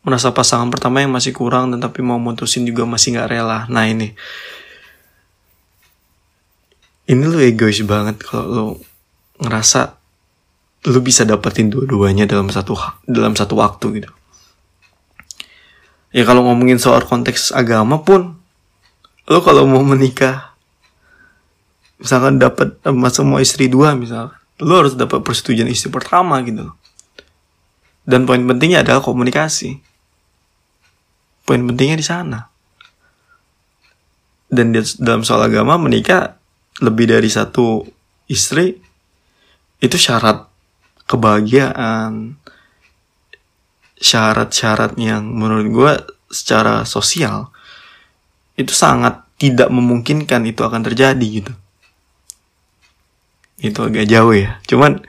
merasa 0.04 0.36
pasangan 0.36 0.68
pertama 0.68 1.00
yang 1.00 1.16
masih 1.16 1.32
kurang 1.32 1.72
dan 1.72 1.80
tapi 1.80 2.04
mau 2.04 2.20
mutusin 2.20 2.68
juga 2.68 2.84
masih 2.84 3.16
nggak 3.16 3.30
rela. 3.32 3.64
Nah 3.72 3.88
ini, 3.88 4.12
ini 7.08 7.24
lu 7.24 7.40
egois 7.40 7.80
banget 7.88 8.20
kalau 8.20 8.46
lu 8.52 8.66
ngerasa 9.42 9.96
lu 10.90 11.00
bisa 11.06 11.22
dapetin 11.30 11.70
dua-duanya 11.70 12.26
dalam 12.26 12.50
satu 12.50 12.74
dalam 13.06 13.38
satu 13.38 13.54
waktu 13.54 14.02
gitu 14.02 14.12
ya 16.10 16.26
kalau 16.26 16.42
ngomongin 16.42 16.82
soal 16.82 17.06
konteks 17.06 17.54
agama 17.54 18.02
pun 18.02 18.41
lu 19.30 19.40
kalau 19.44 19.68
mau 19.70 19.84
menikah 19.86 20.56
misalkan 22.02 22.42
dapat 22.42 22.80
sama 22.82 23.10
semua 23.14 23.40
istri 23.44 23.70
dua 23.70 23.94
misal 23.94 24.34
lu 24.58 24.74
harus 24.74 24.98
dapat 24.98 25.22
persetujuan 25.22 25.70
istri 25.70 25.94
pertama 25.94 26.42
gitu 26.42 26.74
dan 28.02 28.26
poin 28.26 28.42
pentingnya 28.42 28.82
adalah 28.82 29.02
komunikasi. 29.02 29.78
Poin 31.46 31.62
pentingnya 31.62 31.98
di 31.98 32.06
sana. 32.06 32.40
Dan 34.52 34.76
dalam 34.76 35.24
soal 35.24 35.48
agama 35.48 35.80
menikah 35.80 36.36
lebih 36.84 37.08
dari 37.08 37.30
satu 37.32 37.86
istri 38.28 38.76
itu 39.80 39.98
syarat 39.98 40.50
kebahagiaan. 41.06 42.42
Syarat-syarat 44.02 44.98
yang 44.98 45.30
menurut 45.30 45.68
gue 45.70 45.94
secara 46.34 46.90
sosial 46.90 47.54
itu 48.62 48.74
sangat 48.74 49.26
tidak 49.42 49.74
memungkinkan 49.74 50.46
itu 50.46 50.62
akan 50.62 50.86
terjadi 50.86 51.26
gitu. 51.42 51.54
Itu 53.58 53.90
agak 53.90 54.06
jauh 54.06 54.34
ya. 54.38 54.62
Cuman 54.70 55.02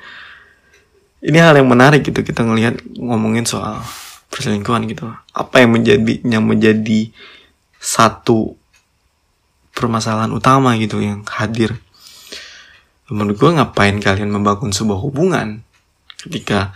ini 1.23 1.39
hal 1.39 1.55
yang 1.55 1.69
menarik 1.69 2.03
gitu 2.03 2.25
kita 2.25 2.43
ngelihat 2.43 2.81
ngomongin 2.97 3.45
soal 3.45 3.85
perselingkuhan 4.33 4.89
gitu. 4.89 5.13
Apa 5.37 5.61
yang 5.61 5.77
menjadi 5.77 6.25
yang 6.25 6.49
menjadi 6.49 7.13
satu 7.77 8.57
permasalahan 9.77 10.33
utama 10.33 10.75
gitu 10.81 11.05
yang 11.05 11.23
hadir? 11.29 11.77
Menurut 13.13 13.37
gue 13.37 13.51
ngapain 13.53 14.01
kalian 14.01 14.33
membangun 14.33 14.73
sebuah 14.73 14.97
hubungan 14.97 15.61
ketika 16.25 16.73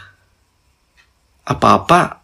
apa-apa 1.46 2.20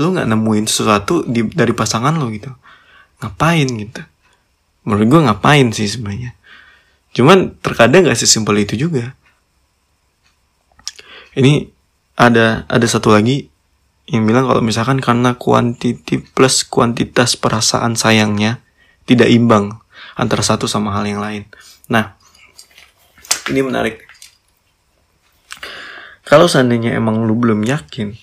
lu 0.00 0.16
nggak 0.16 0.24
nemuin 0.24 0.64
sesuatu 0.64 1.22
di, 1.28 1.44
dari 1.52 1.76
pasangan 1.76 2.16
lo 2.16 2.32
gitu 2.32 2.48
ngapain 3.22 3.68
gitu. 3.70 4.02
Menurut 4.82 5.06
gue 5.06 5.20
ngapain 5.30 5.70
sih 5.70 5.86
sebenarnya. 5.86 6.34
Cuman 7.14 7.54
terkadang 7.62 8.10
gak 8.10 8.18
sesimpel 8.18 8.66
itu 8.66 8.74
juga. 8.74 9.14
Ini 11.32 11.70
ada 12.18 12.68
ada 12.68 12.86
satu 12.86 13.14
lagi 13.14 13.48
yang 14.10 14.28
bilang 14.28 14.44
kalau 14.44 14.60
misalkan 14.60 14.98
karena 15.00 15.38
kuantiti 15.38 16.20
plus 16.20 16.66
kuantitas 16.66 17.38
perasaan 17.38 17.96
sayangnya 17.96 18.60
tidak 19.08 19.30
imbang 19.32 19.80
antara 20.18 20.44
satu 20.44 20.68
sama 20.68 20.92
hal 20.92 21.08
yang 21.08 21.22
lain. 21.22 21.48
Nah 21.88 22.18
ini 23.48 23.60
menarik. 23.64 24.04
Kalau 26.26 26.48
seandainya 26.48 26.96
emang 26.96 27.24
lu 27.24 27.36
belum 27.36 27.64
yakin 27.64 28.16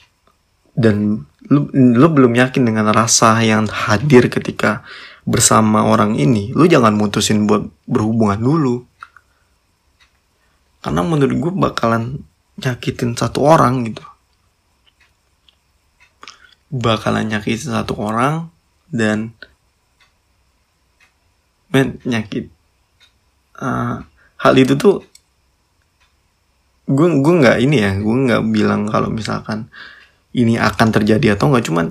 dan 0.73 1.28
lu, 1.47 1.71
lu 1.71 2.07
belum 2.11 2.35
yakin 2.35 2.67
dengan 2.67 2.91
rasa 2.91 3.39
yang 3.39 3.69
hadir 3.71 4.27
ketika 4.27 4.83
bersama 5.23 5.87
orang 5.87 6.19
ini, 6.19 6.51
lu 6.51 6.67
jangan 6.67 6.97
mutusin 6.97 7.47
buat 7.47 7.63
berhubungan 7.87 8.39
dulu. 8.41 8.75
Karena 10.83 11.01
menurut 11.03 11.35
gue 11.39 11.53
bakalan 11.55 12.23
nyakitin 12.59 13.15
satu 13.15 13.43
orang 13.47 13.87
gitu. 13.87 14.03
Bakalan 16.71 17.31
nyakitin 17.31 17.71
satu 17.71 17.95
orang 17.95 18.51
dan 18.91 19.31
men 21.69 22.01
nyakit 22.01 22.49
uh, 23.61 24.01
hal 24.41 24.53
itu 24.57 24.73
tuh 24.73 25.05
gue 26.89 27.07
gue 27.21 27.33
nggak 27.45 27.57
ini 27.61 27.77
ya 27.85 27.93
gue 28.01 28.15
nggak 28.25 28.43
bilang 28.49 28.89
kalau 28.89 29.13
misalkan 29.13 29.69
ini 30.33 30.61
akan 30.61 30.87
terjadi 30.93 31.35
atau 31.37 31.49
enggak 31.49 31.65
cuman 31.69 31.87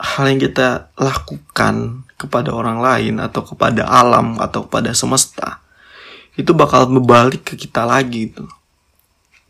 hal 0.00 0.24
yang 0.32 0.40
kita 0.40 0.88
lakukan 0.96 2.04
kepada 2.16 2.52
orang 2.52 2.80
lain 2.80 3.20
atau 3.20 3.44
kepada 3.44 3.84
alam 3.88 4.36
atau 4.40 4.68
kepada 4.68 4.92
semesta 4.92 5.60
itu 6.36 6.52
bakal 6.56 6.88
berbalik 6.88 7.44
ke 7.44 7.54
kita 7.56 7.84
lagi 7.84 8.32
itu 8.32 8.44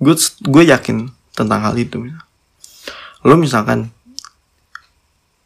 gue 0.03 0.15
gue 0.43 0.65
yakin 0.71 1.11
tentang 1.35 1.61
hal 1.63 1.75
itu 1.79 2.03
lo 3.23 3.35
misalkan 3.39 3.93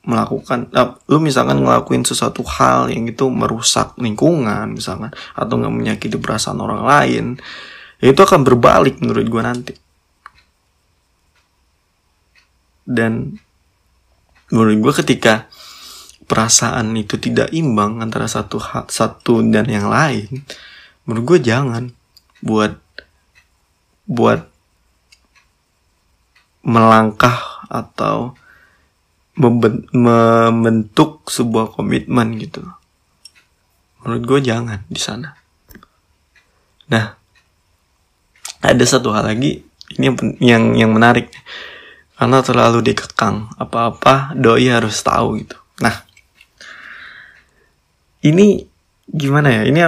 melakukan 0.04 0.68
uh, 0.76 1.00
lu 1.09 1.16
misalkan 1.16 1.64
ngelakuin 1.64 2.04
sesuatu 2.04 2.44
hal 2.44 2.92
yang 2.92 3.09
itu 3.09 3.25
merusak 3.33 3.97
lingkungan 3.97 4.76
misalkan 4.76 5.11
atau 5.33 5.54
nggak 5.56 5.73
menyakiti 5.73 6.21
perasaan 6.21 6.61
orang 6.61 6.85
lain 6.85 7.25
ya 8.04 8.12
itu 8.12 8.21
akan 8.21 8.44
berbalik 8.44 9.00
menurut 9.00 9.25
gue 9.25 9.42
nanti 9.42 9.73
dan 12.85 13.41
menurut 14.53 14.79
gue 14.81 14.95
ketika 15.05 15.49
perasaan 16.25 16.97
itu 16.97 17.21
tidak 17.21 17.53
imbang 17.53 18.00
antara 18.00 18.29
satu 18.29 18.61
satu 18.88 19.45
dan 19.49 19.69
yang 19.69 19.88
lain 19.88 20.45
menurut 21.05 21.37
gue 21.37 21.38
jangan 21.53 21.93
buat 22.41 22.76
buat 24.05 24.45
melangkah 26.64 27.64
atau 27.68 28.37
membentuk 29.35 31.27
sebuah 31.27 31.75
komitmen 31.75 32.38
gitu. 32.38 32.62
Menurut 34.01 34.23
gue 34.25 34.40
jangan 34.53 34.85
di 34.87 35.01
sana. 35.01 35.37
Nah 36.88 37.16
ada 38.64 38.85
satu 38.85 39.12
hal 39.12 39.29
lagi 39.29 39.61
ini 40.01 40.05
yang 40.09 40.16
yang 40.40 40.64
yang 40.77 40.90
menarik 40.92 41.29
karena 42.14 42.38
terlalu 42.42 42.81
dikekang. 42.83 43.50
Apa-apa 43.59 44.35
doi 44.38 44.70
harus 44.70 44.98
tahu 45.03 45.42
gitu. 45.42 45.59
Nah 45.83 46.07
ini 48.24 48.64
gimana 49.09 49.50
ya? 49.50 49.62
Ini 49.68 49.81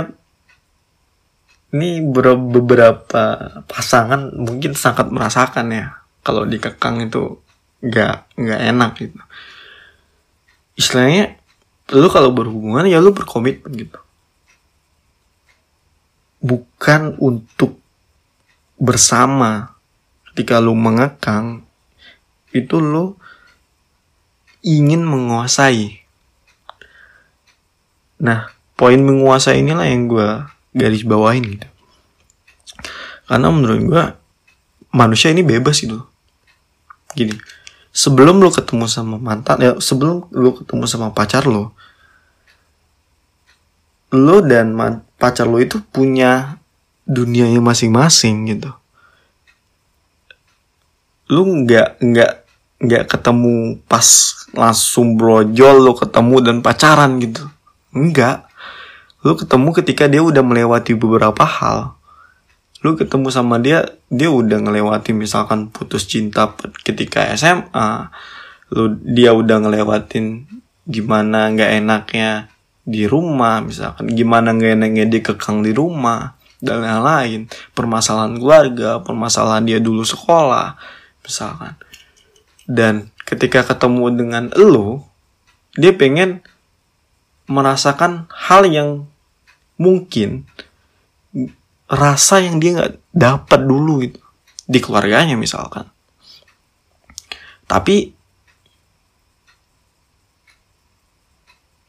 ini 1.77 2.01
beberapa 2.49 3.23
pasangan 3.69 4.33
mungkin 4.33 4.73
sangat 4.73 5.13
merasakan 5.13 5.67
ya 5.75 5.87
kalau 6.25 6.49
dikekang 6.49 7.05
itu 7.05 7.37
nggak 7.85 8.39
nggak 8.39 8.61
enak 8.73 8.91
gitu. 8.99 9.21
Istilahnya 10.77 11.37
lu 11.95 12.09
kalau 12.11 12.35
berhubungan 12.35 12.89
ya 12.89 12.99
lu 12.99 13.15
berkomitmen 13.15 13.73
gitu. 13.77 14.01
Bukan 16.43 17.19
untuk 17.23 17.79
bersama. 18.79 19.75
Ketika 20.37 20.61
lu 20.61 20.77
mengekang 20.77 21.66
itu 22.63 22.77
lu 22.81 23.19
ingin 24.65 25.05
menguasai. 25.05 26.01
Nah 28.23 28.49
poin 28.77 29.01
menguasai 29.01 29.61
inilah 29.61 29.87
yang 29.89 30.09
gue 30.09 30.29
garis 30.73 31.05
bawain 31.05 31.45
gitu. 31.45 31.69
Karena 33.27 33.49
menurut 33.51 33.81
gue 33.85 34.05
manusia 34.95 35.33
ini 35.33 35.45
bebas 35.45 35.85
gitu. 35.85 36.05
Gini 37.13 37.37
sebelum 37.97 38.45
lo 38.45 38.53
ketemu 38.53 38.85
sama 38.85 39.17
mantan 39.17 39.57
ya 39.65 39.73
sebelum 39.81 40.29
lo 40.29 40.53
ketemu 40.53 40.85
sama 40.85 41.17
pacar 41.17 41.49
lo 41.49 41.73
lo 44.13 44.45
dan 44.45 44.77
pacar 45.17 45.49
lo 45.49 45.57
itu 45.57 45.81
punya 45.81 46.61
dunianya 47.09 47.65
masing-masing 47.65 48.53
gitu. 48.53 48.71
Lo 51.33 51.43
nggak 51.43 52.05
nggak 52.05 52.33
nggak 52.77 53.09
ketemu 53.09 53.81
pas 53.89 54.05
langsung 54.53 55.17
brojol 55.17 55.77
lo 55.81 55.93
ketemu 55.97 56.37
dan 56.45 56.57
pacaran 56.61 57.17
gitu. 57.21 57.49
Enggak 57.97 58.47
lo 59.25 59.35
ketemu 59.35 59.69
ketika 59.75 60.05
dia 60.07 60.23
udah 60.23 60.45
melewati 60.45 60.93
beberapa 60.95 61.43
hal. 61.43 61.97
Lu 62.85 62.95
ketemu 62.95 63.33
sama 63.33 63.57
dia 63.57 63.89
dia 64.13 64.29
udah 64.29 64.61
ngelewati 64.61 65.17
misalkan 65.17 65.73
putus 65.73 66.07
cinta 66.07 66.53
ketika 66.85 67.27
SMA 67.35 68.13
lu 68.71 68.99
dia 69.03 69.31
udah 69.31 69.63
ngelewatin 69.63 70.47
gimana 70.87 71.51
nggak 71.55 71.83
enaknya 71.83 72.51
di 72.87 73.07
rumah 73.07 73.63
misalkan 73.63 74.11
gimana 74.15 74.55
nggak 74.55 74.73
enaknya 74.79 75.05
dia 75.11 75.23
kekang 75.23 75.65
di 75.65 75.73
rumah 75.73 76.37
dan 76.61 76.85
lain-lain. 76.85 77.49
Permasalahan 77.73 78.37
keluarga 78.37 79.01
permasalahan 79.01 79.65
dia 79.65 79.81
dulu 79.81 80.05
sekolah 80.05 80.77
misalkan 81.25 81.75
dan 82.67 83.15
ketika 83.23 83.63
ketemu 83.63 84.15
dengan 84.15 84.45
lu 84.59 85.03
dia 85.79 85.95
pengen 85.95 86.43
merasakan 87.47 88.27
hal 88.31 88.67
yang 88.67 89.07
mungkin 89.79 90.47
rasa 91.87 92.43
yang 92.43 92.59
dia 92.59 92.75
nggak 92.75 92.95
dapat 93.15 93.61
dulu 93.63 94.03
gitu. 94.03 94.21
Di 94.67 94.83
keluarganya 94.83 95.39
misalkan. 95.39 95.87
Tapi 97.71 98.11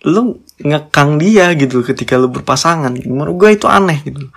lu 0.06 0.38
ngekang 0.62 1.18
dia 1.18 1.58
gitu 1.58 1.82
ketika 1.82 2.22
lu 2.22 2.30
berpasangan. 2.30 2.94
Menurut 3.02 3.36
gue 3.42 3.50
itu 3.58 3.66
aneh 3.66 3.98
gitu. 4.06 4.30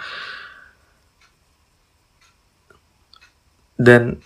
Dan 3.77 4.21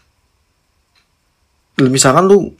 misalkan 1.78 2.30
lu 2.30 2.54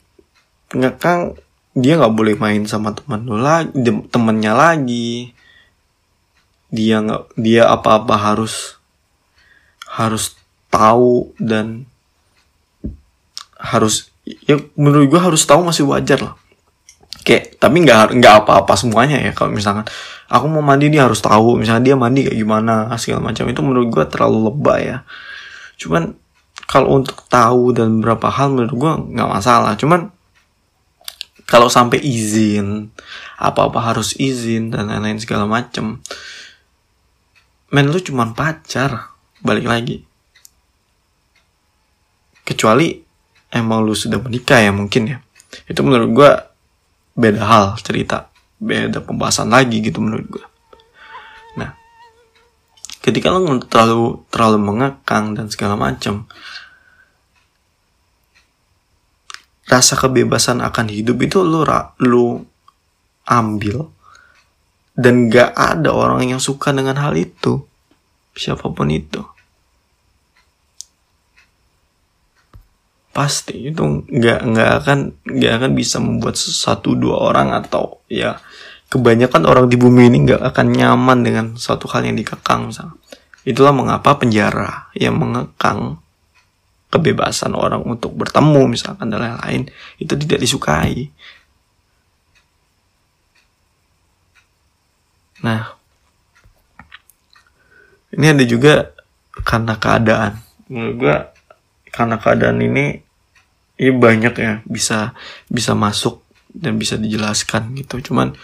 ngekang 0.75 1.39
dia 1.75 1.99
nggak 1.99 2.15
boleh 2.15 2.35
main 2.39 2.63
sama 2.67 2.95
teman 2.95 3.27
lu 3.27 3.39
lagi 3.39 3.71
temennya 4.11 4.55
lagi. 4.55 5.35
Dia 6.75 7.03
nggak 7.03 7.39
dia 7.39 7.71
apa-apa 7.71 8.15
harus 8.19 8.79
harus 9.87 10.35
tahu 10.71 11.31
dan 11.39 11.87
harus 13.59 14.11
ya 14.27 14.59
menurut 14.75 15.07
gue 15.07 15.21
harus 15.23 15.43
tahu 15.47 15.63
masih 15.63 15.87
wajar 15.87 16.19
lah. 16.19 16.35
Kayak 17.23 17.63
tapi 17.63 17.87
nggak 17.87 18.19
nggak 18.19 18.35
apa-apa 18.45 18.75
semuanya 18.75 19.23
ya 19.23 19.31
kalau 19.31 19.55
misalkan 19.55 19.87
aku 20.27 20.47
mau 20.51 20.67
mandi 20.67 20.91
dia 20.91 21.07
harus 21.07 21.23
tahu 21.23 21.63
misalnya 21.63 21.95
dia 21.95 21.97
mandi 21.97 22.27
kayak 22.27 22.39
gimana 22.39 22.91
segala 22.99 23.31
macam 23.31 23.47
itu 23.47 23.61
menurut 23.63 23.89
gue 23.91 24.05
terlalu 24.11 24.51
lebay 24.51 24.81
ya. 24.91 24.99
Cuman 25.79 26.15
kalau 26.65 27.01
untuk 27.01 27.25
tahu 27.29 27.77
dan 27.77 28.01
beberapa 28.01 28.33
hal 28.33 28.53
menurut 28.53 28.75
gue 28.75 28.93
nggak 29.17 29.31
masalah. 29.31 29.77
Cuman 29.77 30.11
kalau 31.45 31.69
sampai 31.69 32.01
izin 32.01 32.89
apa-apa 33.37 33.93
harus 33.93 34.17
izin 34.17 34.73
dan 34.73 34.89
lain-lain 34.89 35.21
segala 35.21 35.45
macem 35.45 36.01
men 37.75 37.91
lu 37.91 37.99
cuman 37.99 38.33
pacar 38.33 39.13
balik 39.43 39.67
lagi. 39.67 39.97
Kecuali 42.45 43.01
emang 43.51 43.83
lu 43.83 43.97
sudah 43.97 44.21
menikah 44.21 44.61
ya 44.63 44.73
mungkin 44.73 45.03
ya. 45.11 45.19
Itu 45.67 45.83
menurut 45.83 46.11
gua 46.15 46.31
beda 47.15 47.43
hal 47.43 47.67
cerita 47.79 48.35
beda 48.59 49.03
pembahasan 49.03 49.51
lagi 49.51 49.79
gitu 49.79 50.03
menurut 50.03 50.27
nah 50.31 50.54
ketika 53.05 53.29
lu 53.29 53.61
terlalu 53.69 54.25
terlalu 54.33 54.59
mengekang 54.65 55.37
dan 55.37 55.53
segala 55.53 55.77
macam 55.77 56.25
rasa 59.69 59.93
kebebasan 60.01 60.65
akan 60.65 60.89
hidup 60.89 61.21
itu 61.21 61.45
lu 61.45 61.61
lu 62.01 62.49
ambil 63.29 63.93
dan 64.97 65.29
gak 65.29 65.53
ada 65.53 65.91
orang 65.93 66.33
yang 66.33 66.41
suka 66.41 66.71
dengan 66.71 66.97
hal 67.03 67.13
itu. 67.19 67.67
Siapa 68.33 68.71
pun 68.71 68.89
itu. 68.89 69.21
Pasti 73.15 73.71
itu 73.71 73.83
nggak 74.11 74.41
nggak 74.43 74.71
akan 74.83 74.99
nggak 75.23 75.53
akan 75.63 75.71
bisa 75.79 76.03
membuat 76.03 76.35
satu 76.35 76.99
dua 76.99 77.31
orang 77.31 77.55
atau 77.55 78.03
ya 78.11 78.43
kebanyakan 78.95 79.43
orang 79.51 79.67
di 79.67 79.75
bumi 79.75 80.07
ini 80.07 80.31
nggak 80.31 80.55
akan 80.55 80.67
nyaman 80.71 81.19
dengan 81.27 81.47
suatu 81.59 81.91
hal 81.91 82.07
yang 82.07 82.15
dikekang 82.15 82.71
itulah 83.45 83.75
mengapa 83.75 84.17
penjara 84.17 84.89
yang 84.95 85.19
mengekang 85.21 86.01
kebebasan 86.89 87.59
orang 87.59 87.83
untuk 87.83 88.15
bertemu 88.15 88.71
misalkan 88.71 89.11
dan 89.11 89.19
lain-lain 89.19 89.67
itu 89.99 90.15
tidak 90.15 90.39
disukai. 90.39 91.11
Nah 95.43 95.75
ini 98.15 98.27
ada 98.31 98.45
juga 98.47 98.95
karena 99.43 99.75
keadaan. 99.75 100.39
Menurut 100.71 100.95
gua 100.97 101.17
karena 101.91 102.17
keadaan 102.23 102.63
ini 102.63 103.03
ya 103.75 103.91
banyak 103.91 104.35
ya 104.39 104.53
bisa 104.63 105.19
bisa 105.51 105.75
masuk 105.75 106.23
dan 106.55 106.79
bisa 106.79 106.95
dijelaskan 106.95 107.75
gitu. 107.75 107.99
Cuman 108.01 108.39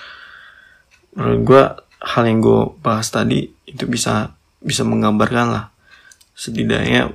menurut 1.16 1.40
gue 1.42 1.62
hal 2.01 2.23
yang 2.25 2.40
gue 2.40 2.61
bahas 2.81 3.11
tadi 3.12 3.51
itu 3.66 3.85
bisa 3.85 4.33
bisa 4.61 4.85
menggambarkan 4.85 5.46
lah 5.53 5.64
setidaknya 6.37 7.12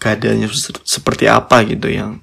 keadaannya 0.00 0.48
se- 0.52 0.84
seperti 0.84 1.28
apa 1.28 1.64
gitu 1.68 1.88
yang 1.88 2.20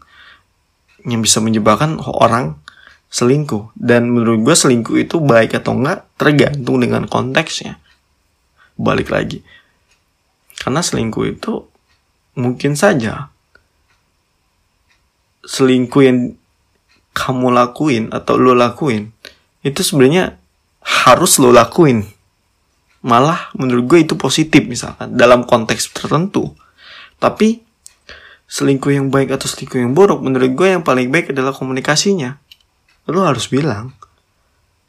yang 1.07 1.23
bisa 1.23 1.39
menyebabkan 1.39 2.01
orang 2.03 2.59
selingkuh. 3.07 3.71
Dan 3.77 4.11
menurut 4.11 4.43
gue 4.43 4.55
selingkuh 4.57 4.97
itu 4.99 5.23
baik 5.23 5.55
atau 5.55 5.77
enggak 5.77 6.03
tergantung 6.19 6.83
dengan 6.83 7.07
konteksnya. 7.07 7.79
Balik 8.75 9.13
lagi. 9.13 9.39
Karena 10.57 10.83
selingkuh 10.83 11.25
itu 11.37 11.63
mungkin 12.37 12.77
saja 12.77 13.33
selingkuh 15.47 16.03
yang 16.05 16.37
kamu 17.17 17.49
lakuin 17.49 18.13
atau 18.13 18.37
lo 18.37 18.53
lakuin 18.53 19.09
itu 19.65 19.81
sebenarnya 19.81 20.37
harus 20.87 21.35
lo 21.43 21.51
lakuin. 21.51 22.07
Malah 23.03 23.51
menurut 23.59 23.83
gue 23.87 23.99
itu 24.07 24.15
positif 24.15 24.63
misalkan 24.63 25.13
dalam 25.19 25.43
konteks 25.43 25.91
tertentu. 25.91 26.55
Tapi 27.19 27.59
selingkuh 28.47 28.95
yang 28.95 29.07
baik 29.11 29.35
atau 29.35 29.51
selingkuh 29.51 29.83
yang 29.83 29.91
buruk 29.91 30.23
menurut 30.23 30.55
gue 30.55 30.67
yang 30.71 30.83
paling 30.83 31.11
baik 31.11 31.35
adalah 31.35 31.51
komunikasinya. 31.51 32.39
Lo 33.11 33.27
harus 33.27 33.51
bilang. 33.51 33.91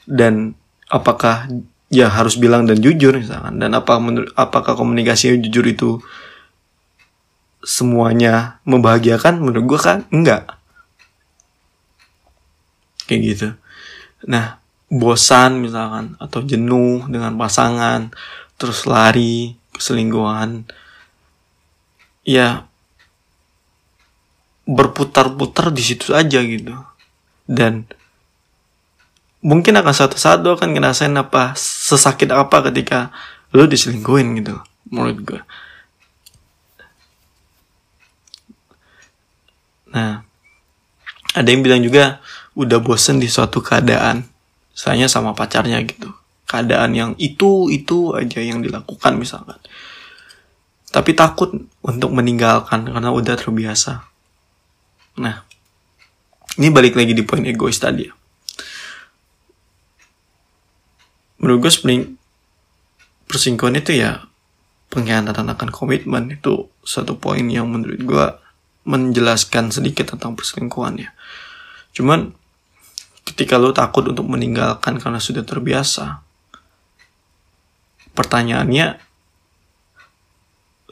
Dan 0.08 0.56
apakah 0.88 1.50
ya 1.92 2.08
harus 2.08 2.38
bilang 2.40 2.64
dan 2.64 2.78
jujur 2.78 3.12
misalkan? 3.18 3.58
Dan 3.58 3.74
apa 3.74 3.98
menurut 3.98 4.30
apakah 4.38 4.78
komunikasi 4.78 5.34
yang 5.34 5.38
jujur 5.44 5.66
itu 5.66 5.90
semuanya 7.60 8.62
membahagiakan? 8.64 9.42
Menurut 9.42 9.64
gue 9.76 9.80
kan 9.82 9.98
enggak. 10.14 10.58
Kayak 13.04 13.20
gitu. 13.22 13.48
Nah 14.26 14.57
bosan 14.88 15.60
misalkan 15.60 16.16
atau 16.16 16.40
jenuh 16.40 17.04
dengan 17.12 17.36
pasangan 17.36 18.08
terus 18.56 18.88
lari 18.88 19.56
keselingkuhan 19.76 20.64
ya 22.24 22.64
berputar-putar 24.68 25.72
di 25.72 25.80
situ 25.84 26.12
aja 26.12 26.40
gitu 26.44 26.72
dan 27.48 27.88
mungkin 29.44 29.80
akan 29.80 29.94
satu 29.94 30.16
saat 30.16 30.44
lo 30.44 30.56
akan 30.56 30.76
ngerasain 30.76 31.14
apa 31.16 31.56
sesakit 31.56 32.28
apa 32.32 32.68
ketika 32.72 33.12
lo 33.52 33.64
diselingkuhin 33.64 34.40
gitu 34.40 34.60
menurut 34.88 35.18
gue 35.24 35.40
Nah, 39.88 40.20
ada 41.32 41.48
yang 41.48 41.64
bilang 41.64 41.80
juga 41.80 42.20
udah 42.52 42.78
bosen 42.80 43.20
di 43.20 43.28
suatu 43.28 43.64
keadaan. 43.64 44.24
Misalnya 44.78 45.10
sama 45.10 45.34
pacarnya 45.34 45.82
gitu. 45.82 46.14
Keadaan 46.46 46.94
yang 46.94 47.10
itu, 47.18 47.66
itu 47.66 48.14
aja 48.14 48.38
yang 48.38 48.62
dilakukan 48.62 49.18
misalkan. 49.18 49.58
Tapi 50.94 51.18
takut 51.18 51.50
untuk 51.82 52.14
meninggalkan 52.14 52.86
karena 52.86 53.10
udah 53.10 53.34
terbiasa. 53.34 54.06
Nah, 55.18 55.42
ini 56.62 56.70
balik 56.70 56.94
lagi 56.94 57.10
di 57.10 57.26
poin 57.26 57.42
egois 57.42 57.82
tadi 57.82 58.06
ya. 58.06 58.14
Menurut 61.42 61.58
gue 61.66 61.72
sebenarnya 61.74 62.14
perselingkuhan 63.26 63.82
itu 63.82 63.98
ya 63.98 64.30
pengkhianatan 64.94 65.58
akan 65.58 65.68
komitmen 65.74 66.30
itu 66.32 66.70
satu 66.86 67.18
poin 67.18 67.42
yang 67.50 67.66
menurut 67.66 67.98
gue 67.98 68.26
menjelaskan 68.86 69.74
sedikit 69.74 70.14
tentang 70.14 70.38
perselingkuhan 70.38 71.02
ya. 71.02 71.10
Cuman 71.98 72.30
ketika 73.28 73.60
lo 73.60 73.76
takut 73.76 74.08
untuk 74.08 74.24
meninggalkan 74.24 74.96
karena 74.96 75.20
sudah 75.20 75.44
terbiasa, 75.44 76.24
pertanyaannya, 78.16 78.96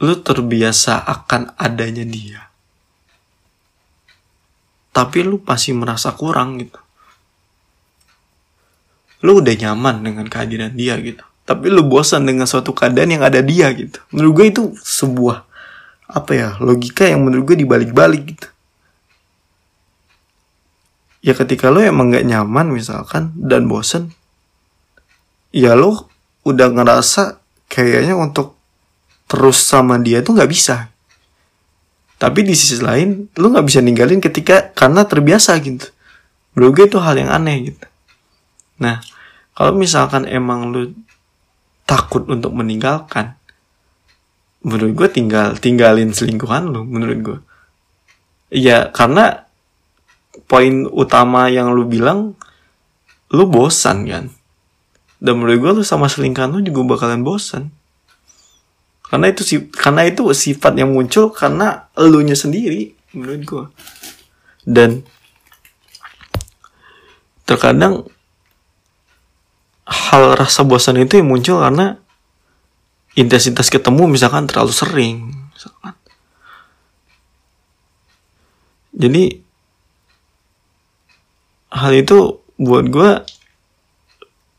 lo 0.05 0.13
terbiasa 0.21 1.01
akan 1.01 1.57
adanya 1.57 2.05
dia. 2.05 2.41
Tapi 4.93 5.25
lu 5.25 5.41
masih 5.41 5.77
merasa 5.77 6.13
kurang 6.13 6.61
gitu. 6.61 6.77
Lu 9.25 9.41
udah 9.41 9.53
nyaman 9.53 10.05
dengan 10.05 10.25
kehadiran 10.29 10.73
dia 10.73 10.97
gitu. 11.01 11.21
Tapi 11.45 11.69
lu 11.69 11.85
bosan 11.85 12.25
dengan 12.25 12.45
suatu 12.45 12.73
keadaan 12.73 13.17
yang 13.17 13.23
ada 13.25 13.41
dia 13.41 13.69
gitu. 13.73 14.01
Menurut 14.13 14.33
gue 14.41 14.45
itu 14.53 14.63
sebuah 14.81 15.45
apa 16.07 16.31
ya 16.31 16.49
logika 16.63 17.03
yang 17.03 17.27
menurut 17.27 17.51
gue 17.51 17.67
dibalik-balik 17.67 18.23
gitu 18.31 18.47
ya 21.27 21.35
ketika 21.35 21.67
lo 21.67 21.83
emang 21.83 22.15
nggak 22.15 22.23
nyaman 22.23 22.71
misalkan 22.71 23.35
dan 23.35 23.67
bosen 23.67 24.15
ya 25.51 25.75
lo 25.75 26.07
udah 26.47 26.71
ngerasa 26.71 27.43
kayaknya 27.67 28.15
untuk 28.15 28.55
terus 29.27 29.59
sama 29.59 29.99
dia 29.99 30.23
tuh 30.23 30.39
nggak 30.39 30.47
bisa. 30.47 30.87
Tapi 32.17 32.47
di 32.47 32.55
sisi 32.55 32.79
lain 32.79 33.27
lo 33.35 33.51
nggak 33.51 33.67
bisa 33.67 33.83
ninggalin 33.83 34.23
ketika 34.23 34.71
karena 34.71 35.03
terbiasa 35.03 35.59
gitu. 35.59 35.91
Menurut 36.55 36.71
gue 36.79 36.85
itu 36.95 36.97
hal 37.03 37.19
yang 37.19 37.29
aneh 37.29 37.75
gitu. 37.75 37.85
Nah 38.79 39.03
kalau 39.51 39.75
misalkan 39.75 40.23
emang 40.31 40.71
lo 40.71 40.95
takut 41.83 42.23
untuk 42.31 42.55
meninggalkan 42.55 43.35
menurut 44.63 44.91
gue 44.95 45.07
tinggal 45.11 45.55
tinggalin 45.55 46.11
selingkuhan 46.11 46.67
lu 46.67 46.83
menurut 46.83 47.19
gue 47.23 47.39
ya 48.51 48.91
karena 48.91 49.46
poin 50.45 50.85
utama 50.93 51.49
yang 51.49 51.73
lu 51.73 51.89
bilang 51.89 52.37
lu 53.33 53.49
bosan 53.49 54.05
kan? 54.05 54.25
Dan 55.17 55.41
menurut 55.41 55.57
gue 55.57 55.71
lu 55.81 55.83
sama 55.83 56.05
selingkuhan 56.05 56.53
lu 56.53 56.61
juga 56.61 56.93
bakalan 56.93 57.25
bosan. 57.25 57.73
Karena 59.07 59.31
itu 59.31 59.41
sih 59.41 59.59
karena 59.71 60.05
itu 60.05 60.27
sifat 60.29 60.77
yang 60.77 60.93
muncul 60.93 61.31
karena 61.33 61.89
elunya 61.95 62.35
sendiri 62.35 62.93
menurut 63.15 63.41
gue 63.47 63.65
dan 64.67 65.07
terkadang 67.47 68.03
hal 69.87 70.35
rasa 70.35 70.67
bosan 70.67 70.99
itu 70.99 71.23
yang 71.23 71.31
muncul 71.31 71.63
karena 71.63 71.95
intensitas 73.15 73.71
ketemu 73.71 74.11
misalkan 74.11 74.43
terlalu 74.51 74.75
sering 74.75 75.31
misalkan. 75.55 75.95
jadi 78.91 79.39
hal 81.71 81.91
itu 81.93 82.39
buat 82.57 82.85
gue 82.87 83.11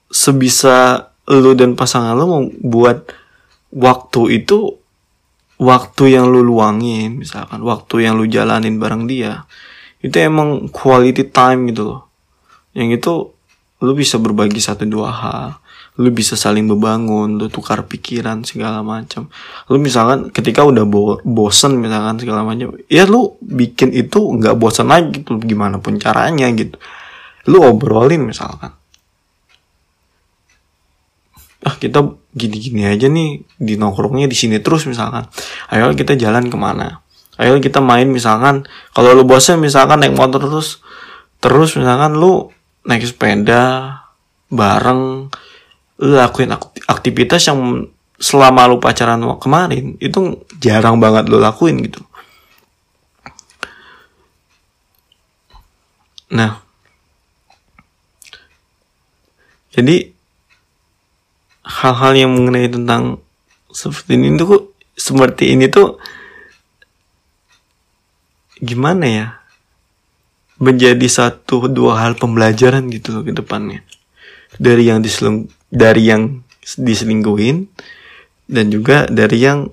sebisa 0.09 1.09
lu 1.29 1.53
dan 1.53 1.77
pasangan 1.77 2.17
lu 2.17 2.25
mau 2.25 2.43
buat 2.65 3.13
waktu 3.75 4.41
itu 4.41 4.77
waktu 5.61 6.17
yang 6.17 6.31
lu 6.33 6.41
luangin 6.41 7.21
misalkan 7.21 7.61
waktu 7.61 8.09
yang 8.09 8.17
lu 8.17 8.25
jalanin 8.25 8.81
bareng 8.81 9.05
dia 9.05 9.45
itu 9.99 10.15
emang 10.23 10.71
quality 10.71 11.27
time 11.27 11.75
gitu 11.75 11.83
loh. 11.95 12.01
Yang 12.75 13.03
itu 13.03 13.13
lu 13.83 13.93
bisa 13.95 14.19
berbagi 14.19 14.63
satu 14.63 14.87
dua 14.87 15.11
hal 15.11 15.47
lu 15.99 16.15
bisa 16.15 16.39
saling 16.39 16.63
membangun 16.63 17.35
lu 17.35 17.51
tukar 17.51 17.83
pikiran 17.83 18.47
segala 18.47 18.87
macam. 18.87 19.27
Lu 19.67 19.83
misalkan 19.83 20.31
ketika 20.31 20.63
udah 20.63 20.87
bo 20.87 21.19
bosen 21.27 21.75
misalkan 21.83 22.23
segala 22.23 22.47
macam 22.47 22.79
ya 22.87 23.03
lu 23.03 23.35
bikin 23.43 23.91
itu 23.91 24.23
nggak 24.39 24.55
bosen 24.55 24.87
lagi 24.87 25.27
gitu 25.27 25.43
gimana 25.43 25.83
pun 25.83 25.99
caranya 25.99 26.47
gitu. 26.55 26.79
Lu 27.51 27.67
obrolin 27.67 28.23
misalkan. 28.23 28.71
Ah 31.67 31.75
kita 31.75 32.07
gini-gini 32.31 32.87
aja 32.87 33.11
nih 33.11 33.43
di 33.59 33.75
nongkrongnya 33.75 34.31
di 34.31 34.39
sini 34.39 34.63
terus 34.63 34.87
misalkan. 34.87 35.27
Ayo 35.75 35.91
kita 35.99 36.15
jalan 36.15 36.47
ke 36.47 36.55
mana? 36.55 37.03
Ayo 37.43 37.59
kita 37.59 37.83
main 37.83 38.07
misalkan. 38.07 38.71
Kalau 38.95 39.19
lu 39.19 39.27
bosan 39.27 39.59
misalkan 39.59 39.99
naik 39.99 40.15
motor 40.15 40.47
terus 40.47 40.79
terus 41.43 41.75
misalkan 41.75 42.15
lu 42.15 42.55
naik 42.87 43.03
sepeda 43.03 43.99
bareng 44.47 45.35
lakuin 45.99 46.55
aktivitas 46.87 47.51
yang 47.51 47.91
selama 48.19 48.67
lu 48.67 48.79
pacaran 48.83 49.23
kemarin 49.39 49.95
itu 49.99 50.43
jarang 50.59 50.99
banget 50.99 51.27
lu 51.31 51.39
lakuin 51.39 51.79
gitu. 51.83 52.03
Nah. 56.35 56.61
Jadi 59.79 60.11
hal-hal 61.63 62.13
yang 62.19 62.35
mengenai 62.35 62.67
tentang 62.67 63.23
seperti 63.71 64.19
ini 64.19 64.35
tuh 64.35 64.75
seperti 64.99 65.55
ini 65.55 65.71
tuh 65.71 66.03
gimana 68.59 69.07
ya? 69.07 69.27
Menjadi 70.59 71.07
satu 71.07 71.71
dua 71.71 72.03
hal 72.03 72.19
pembelajaran 72.19 72.91
gitu 72.91 73.15
loh 73.15 73.23
ke 73.23 73.31
depannya. 73.31 73.87
Dari 74.59 74.91
yang 74.91 74.99
diselung 74.99 75.47
dari 75.69 76.09
yang 76.09 76.43
diselingkuhin 76.65 77.69
dan 78.49 78.73
juga 78.73 79.05
dari 79.09 79.39
yang 79.45 79.69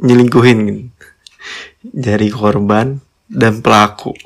nyelingkuhin 0.00 0.58
gitu. 0.66 0.82
dari 1.84 2.32
korban 2.32 3.02
dan 3.28 3.60
pelaku 3.60 4.16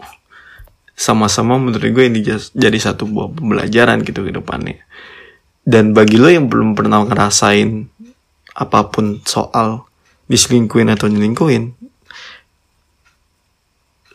sama-sama 0.95 1.59
menurut 1.59 1.83
gue 1.83 2.05
ini 2.07 2.23
jadi 2.55 2.79
satu 2.79 3.11
buah 3.11 3.35
pembelajaran 3.35 4.07
gitu 4.07 4.23
ke 4.23 4.31
depannya 4.31 4.79
dan 5.67 5.97
bagi 5.97 6.21
lo 6.21 6.31
yang 6.31 6.47
belum 6.47 6.77
pernah 6.79 7.03
ngerasain 7.09 7.89
apa 8.55 8.87
pun 8.93 9.19
soal 9.27 9.89
diselingkuin 10.31 10.89
atau 10.93 11.11
nyelingkuin, 11.11 11.75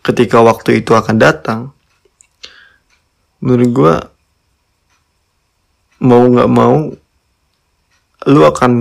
ketika 0.01 0.41
waktu 0.41 0.81
itu 0.81 0.95
akan 0.95 1.17
datang, 1.19 1.59
menurut 3.43 3.69
gue 3.69 3.93
mau 5.99 6.23
nggak 6.27 6.49
mau 6.51 6.87
lu 8.27 8.41
akan 8.43 8.71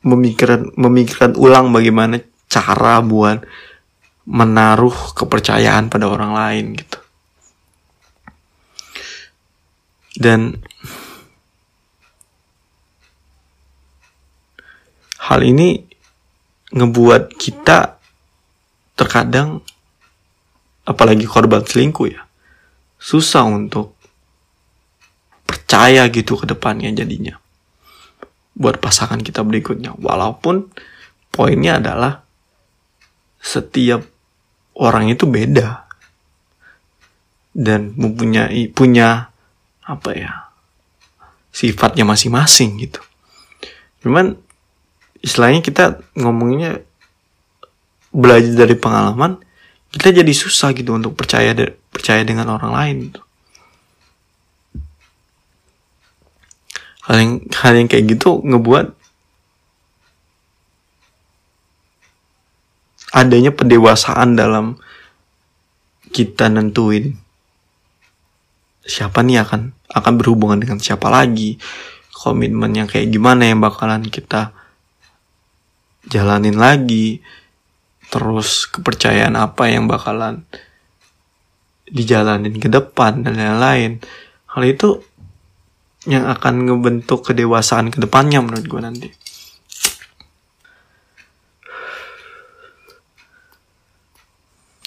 memikirkan 0.00 0.72
memikirkan 0.78 1.36
ulang 1.36 1.70
bagaimana 1.74 2.22
cara 2.50 3.02
buat 3.04 3.44
menaruh 4.26 5.14
kepercayaan 5.14 5.90
pada 5.90 6.06
orang 6.06 6.32
lain 6.34 6.64
gitu. 6.78 6.98
Dan 10.20 10.60
hal 15.30 15.40
ini 15.46 15.78
ngebuat 16.74 17.34
kita 17.38 17.98
terkadang 18.98 19.62
apalagi 20.84 21.24
korban 21.24 21.62
selingkuh 21.62 22.08
ya 22.10 22.26
susah 22.98 23.46
untuk 23.46 23.99
percaya 25.50 26.06
gitu 26.14 26.38
ke 26.38 26.46
depannya 26.46 26.94
jadinya. 26.94 27.34
Buat 28.54 28.78
pasangan 28.78 29.18
kita 29.18 29.42
berikutnya. 29.42 29.98
Walaupun 29.98 30.70
poinnya 31.34 31.82
adalah 31.82 32.22
setiap 33.42 34.06
orang 34.78 35.10
itu 35.10 35.26
beda. 35.26 35.90
Dan 37.50 37.98
mempunyai 37.98 38.70
punya 38.70 39.34
apa 39.82 40.10
ya 40.14 40.54
sifatnya 41.50 42.06
masing-masing 42.06 42.78
gitu. 42.78 43.02
Cuman 44.06 44.38
istilahnya 45.18 45.66
kita 45.66 45.98
ngomongnya 46.14 46.78
belajar 48.14 48.54
dari 48.54 48.78
pengalaman 48.78 49.42
kita 49.90 50.22
jadi 50.22 50.30
susah 50.30 50.70
gitu 50.78 50.94
untuk 50.94 51.18
percaya 51.18 51.50
percaya 51.90 52.22
dengan 52.22 52.54
orang 52.54 52.70
lain 52.70 52.96
gitu. 53.10 53.20
Hal 57.08 57.16
yang 57.16 57.32
hal 57.48 57.72
yang 57.76 57.88
kayak 57.88 58.04
gitu 58.10 58.44
ngebuat 58.44 58.92
adanya 63.10 63.50
pendewasaan 63.50 64.38
dalam 64.38 64.78
kita 66.10 66.50
nentuin 66.50 67.18
siapa 68.86 69.22
nih 69.22 69.42
akan 69.46 69.70
akan 69.90 70.12
berhubungan 70.18 70.58
dengan 70.58 70.78
siapa 70.82 71.10
lagi. 71.10 71.58
Komitmen 72.10 72.76
yang 72.76 72.88
kayak 72.90 73.08
gimana 73.08 73.48
yang 73.48 73.62
bakalan 73.62 74.04
kita 74.06 74.52
jalanin 76.10 76.58
lagi. 76.58 77.22
Terus 78.10 78.66
kepercayaan 78.66 79.38
apa 79.38 79.70
yang 79.70 79.86
bakalan 79.86 80.42
dijalanin 81.86 82.58
ke 82.58 82.66
depan 82.70 83.22
dan 83.26 83.38
lain-lain. 83.38 84.02
Hal 84.50 84.62
itu 84.66 85.02
yang 86.08 86.24
akan 86.28 86.64
ngebentuk 86.64 87.26
kedewasaan 87.26 87.92
ke 87.92 88.00
depannya 88.00 88.40
menurut 88.40 88.64
gue 88.64 88.80
nanti. 88.80 89.08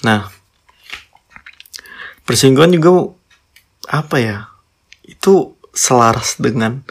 Nah 0.06 0.30
persinggungan 2.24 2.74
juga 2.74 2.92
apa 3.90 4.18
ya? 4.18 4.38
Itu 5.06 5.60
selaras 5.74 6.42
dengan 6.42 6.82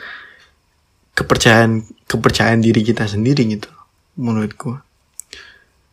kepercayaan 1.18 1.86
kepercayaan 2.06 2.60
diri 2.60 2.82
kita 2.82 3.06
sendiri 3.06 3.46
gitu 3.46 3.68
menurut 4.16 4.52
gue 4.56 4.76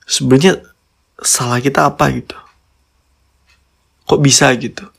sebenarnya 0.10 0.58
salah 1.22 1.62
kita 1.62 1.86
apa 1.86 2.10
gitu? 2.10 2.38
Kok 4.10 4.22
bisa 4.26 4.50
gitu? 4.58 4.90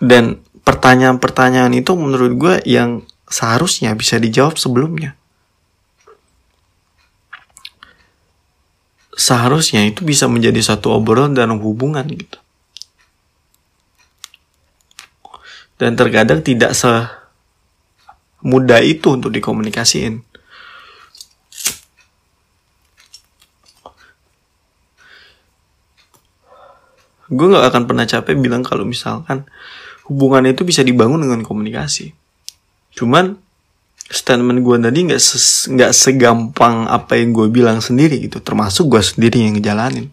Dan 0.00 0.40
pertanyaan-pertanyaan 0.62 1.72
itu 1.76 1.92
menurut 1.96 2.32
gue 2.36 2.54
yang 2.68 3.04
seharusnya 3.30 3.94
bisa 3.94 4.18
dijawab 4.18 4.58
sebelumnya. 4.58 5.14
Seharusnya 9.14 9.84
itu 9.84 10.02
bisa 10.02 10.26
menjadi 10.26 10.58
satu 10.64 10.96
obrolan 10.96 11.36
dalam 11.36 11.60
hubungan 11.60 12.04
gitu. 12.08 12.40
Dan 15.80 15.96
terkadang 15.96 16.44
tidak 16.44 16.76
semudah 16.76 18.80
itu 18.84 19.16
untuk 19.16 19.32
dikomunikasiin. 19.32 20.20
Gue 27.30 27.46
nggak 27.46 27.70
akan 27.70 27.82
pernah 27.86 28.04
capek 28.10 28.34
bilang 28.42 28.66
kalau 28.66 28.82
misalkan 28.82 29.46
hubungan 30.06 30.48
itu 30.48 30.62
bisa 30.64 30.80
dibangun 30.80 31.20
dengan 31.20 31.40
komunikasi. 31.42 32.14
Cuman 32.94 33.36
statement 34.10 34.60
gue 34.66 34.76
tadi 34.82 34.98
nggak 35.06 35.22
nggak 35.76 35.92
segampang 35.94 36.90
apa 36.90 37.18
yang 37.18 37.34
gue 37.34 37.46
bilang 37.50 37.78
sendiri 37.78 38.18
gitu. 38.22 38.42
Termasuk 38.42 38.90
gue 38.90 39.02
sendiri 39.02 39.42
yang 39.44 39.58
ngejalanin. 39.58 40.10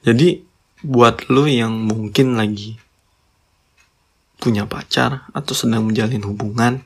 Jadi 0.00 0.40
buat 0.80 1.28
lo 1.28 1.44
yang 1.44 1.76
mungkin 1.76 2.40
lagi 2.40 2.80
punya 4.40 4.64
pacar 4.64 5.28
atau 5.36 5.52
sedang 5.52 5.84
menjalin 5.84 6.24
hubungan 6.24 6.80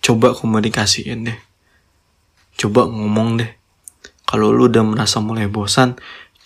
coba 0.00 0.32
komunikasiin 0.32 1.28
deh. 1.28 1.38
Coba 2.56 2.88
ngomong 2.88 3.38
deh. 3.38 3.52
Kalau 4.24 4.50
lu 4.50 4.72
udah 4.72 4.82
merasa 4.82 5.20
mulai 5.20 5.46
bosan 5.46 6.00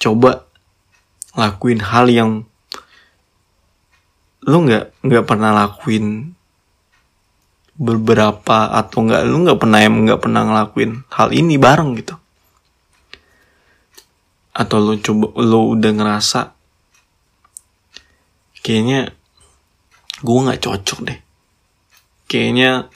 coba 0.05 0.45
lakuin 1.33 1.81
hal 1.81 2.07
yang 2.13 2.31
lu 4.45 4.69
nggak 4.69 4.93
nggak 5.01 5.25
pernah 5.25 5.57
lakuin 5.57 6.37
beberapa 7.75 8.71
atau 8.71 9.03
nggak 9.03 9.23
lu 9.25 9.49
nggak 9.49 9.59
pernah 9.59 9.79
yang 9.81 9.97
nggak 10.05 10.21
pernah 10.21 10.43
ngelakuin 10.45 11.09
hal 11.09 11.33
ini 11.33 11.57
bareng 11.57 11.97
gitu. 11.97 12.15
Atau 14.55 14.79
lu 14.79 15.01
coba 15.01 15.33
lu 15.41 15.75
udah 15.75 15.93
ngerasa 15.97 16.41
kayaknya 18.61 19.11
gue 20.21 20.39
nggak 20.45 20.61
cocok 20.61 20.99
deh. 21.09 21.19
Kayaknya 22.29 22.93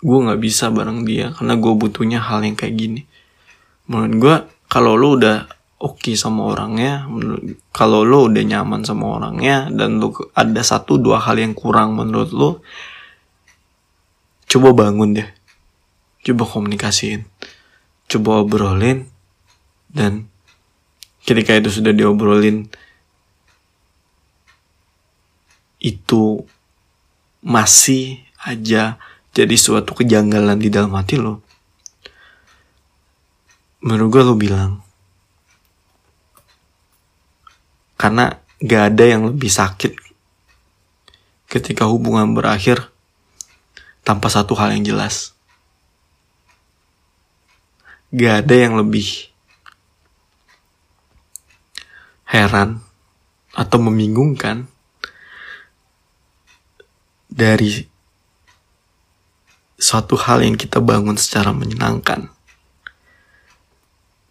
gue 0.00 0.18
nggak 0.24 0.40
bisa 0.40 0.68
bareng 0.68 1.08
dia 1.08 1.32
karena 1.34 1.56
gue 1.56 1.72
butuhnya 1.74 2.20
hal 2.20 2.44
yang 2.44 2.54
kayak 2.54 2.76
gini. 2.76 3.02
Menurut 3.90 4.14
gue 4.20 4.36
kalau 4.70 4.94
lu 4.94 5.18
udah 5.18 5.50
oke 5.80 6.12
sama 6.12 6.52
orangnya 6.52 7.08
kalau 7.72 8.04
lu 8.04 8.28
udah 8.28 8.44
nyaman 8.44 8.84
sama 8.84 9.16
orangnya 9.16 9.72
dan 9.72 9.96
ke- 9.96 10.28
ada 10.36 10.60
satu 10.60 11.00
dua 11.00 11.16
hal 11.24 11.40
yang 11.40 11.56
kurang 11.56 11.96
menurut 11.96 12.30
lu 12.30 12.50
coba 14.50 14.76
bangun 14.76 15.16
deh. 15.16 15.28
Coba 16.20 16.44
komunikasiin. 16.44 17.24
Coba 18.10 18.44
obrolin 18.44 19.08
dan 19.88 20.28
ketika 21.24 21.56
itu 21.56 21.72
sudah 21.72 21.96
diobrolin 21.96 22.68
itu 25.80 26.44
masih 27.40 28.20
aja 28.44 29.00
jadi 29.32 29.56
suatu 29.56 29.96
kejanggalan 29.96 30.60
di 30.60 30.68
dalam 30.68 30.92
hati 30.92 31.16
lo 31.16 31.40
menurut 33.80 34.08
gue 34.12 34.22
lo 34.28 34.34
bilang 34.36 34.84
karena 38.00 38.40
gak 38.64 38.96
ada 38.96 39.04
yang 39.04 39.28
lebih 39.28 39.52
sakit 39.52 39.92
ketika 41.52 41.84
hubungan 41.84 42.32
berakhir 42.32 42.88
tanpa 44.00 44.32
satu 44.32 44.56
hal 44.56 44.72
yang 44.72 44.88
jelas. 44.88 45.36
Gak 48.08 48.48
ada 48.48 48.56
yang 48.56 48.80
lebih 48.80 49.28
heran 52.24 52.80
atau 53.52 53.76
membingungkan 53.76 54.64
dari 57.28 57.84
suatu 59.76 60.16
hal 60.16 60.40
yang 60.40 60.56
kita 60.56 60.80
bangun 60.80 61.20
secara 61.20 61.52
menyenangkan 61.52 62.32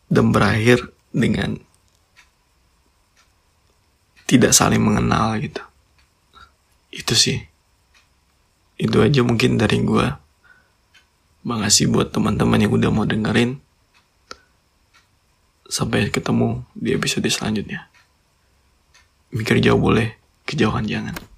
dan 0.09 0.25
berakhir 0.33 0.89
dengan 1.13 1.68
tidak 4.29 4.53
saling 4.53 4.77
mengenal 4.77 5.33
gitu. 5.41 5.65
Itu 6.93 7.17
sih. 7.17 7.49
Itu 8.77 9.01
aja 9.01 9.25
mungkin 9.25 9.57
dari 9.57 9.81
gua. 9.81 10.21
Makasih 11.41 11.89
buat 11.89 12.13
teman-teman 12.13 12.61
yang 12.61 12.69
udah 12.69 12.93
mau 12.93 13.09
dengerin. 13.09 13.57
Sampai 15.65 16.13
ketemu 16.13 16.61
di 16.77 16.93
episode 16.93 17.25
selanjutnya. 17.25 17.89
Mikir 19.33 19.57
jauh 19.65 19.81
boleh, 19.81 20.13
kejauhan 20.45 20.85
jangan. 20.85 21.28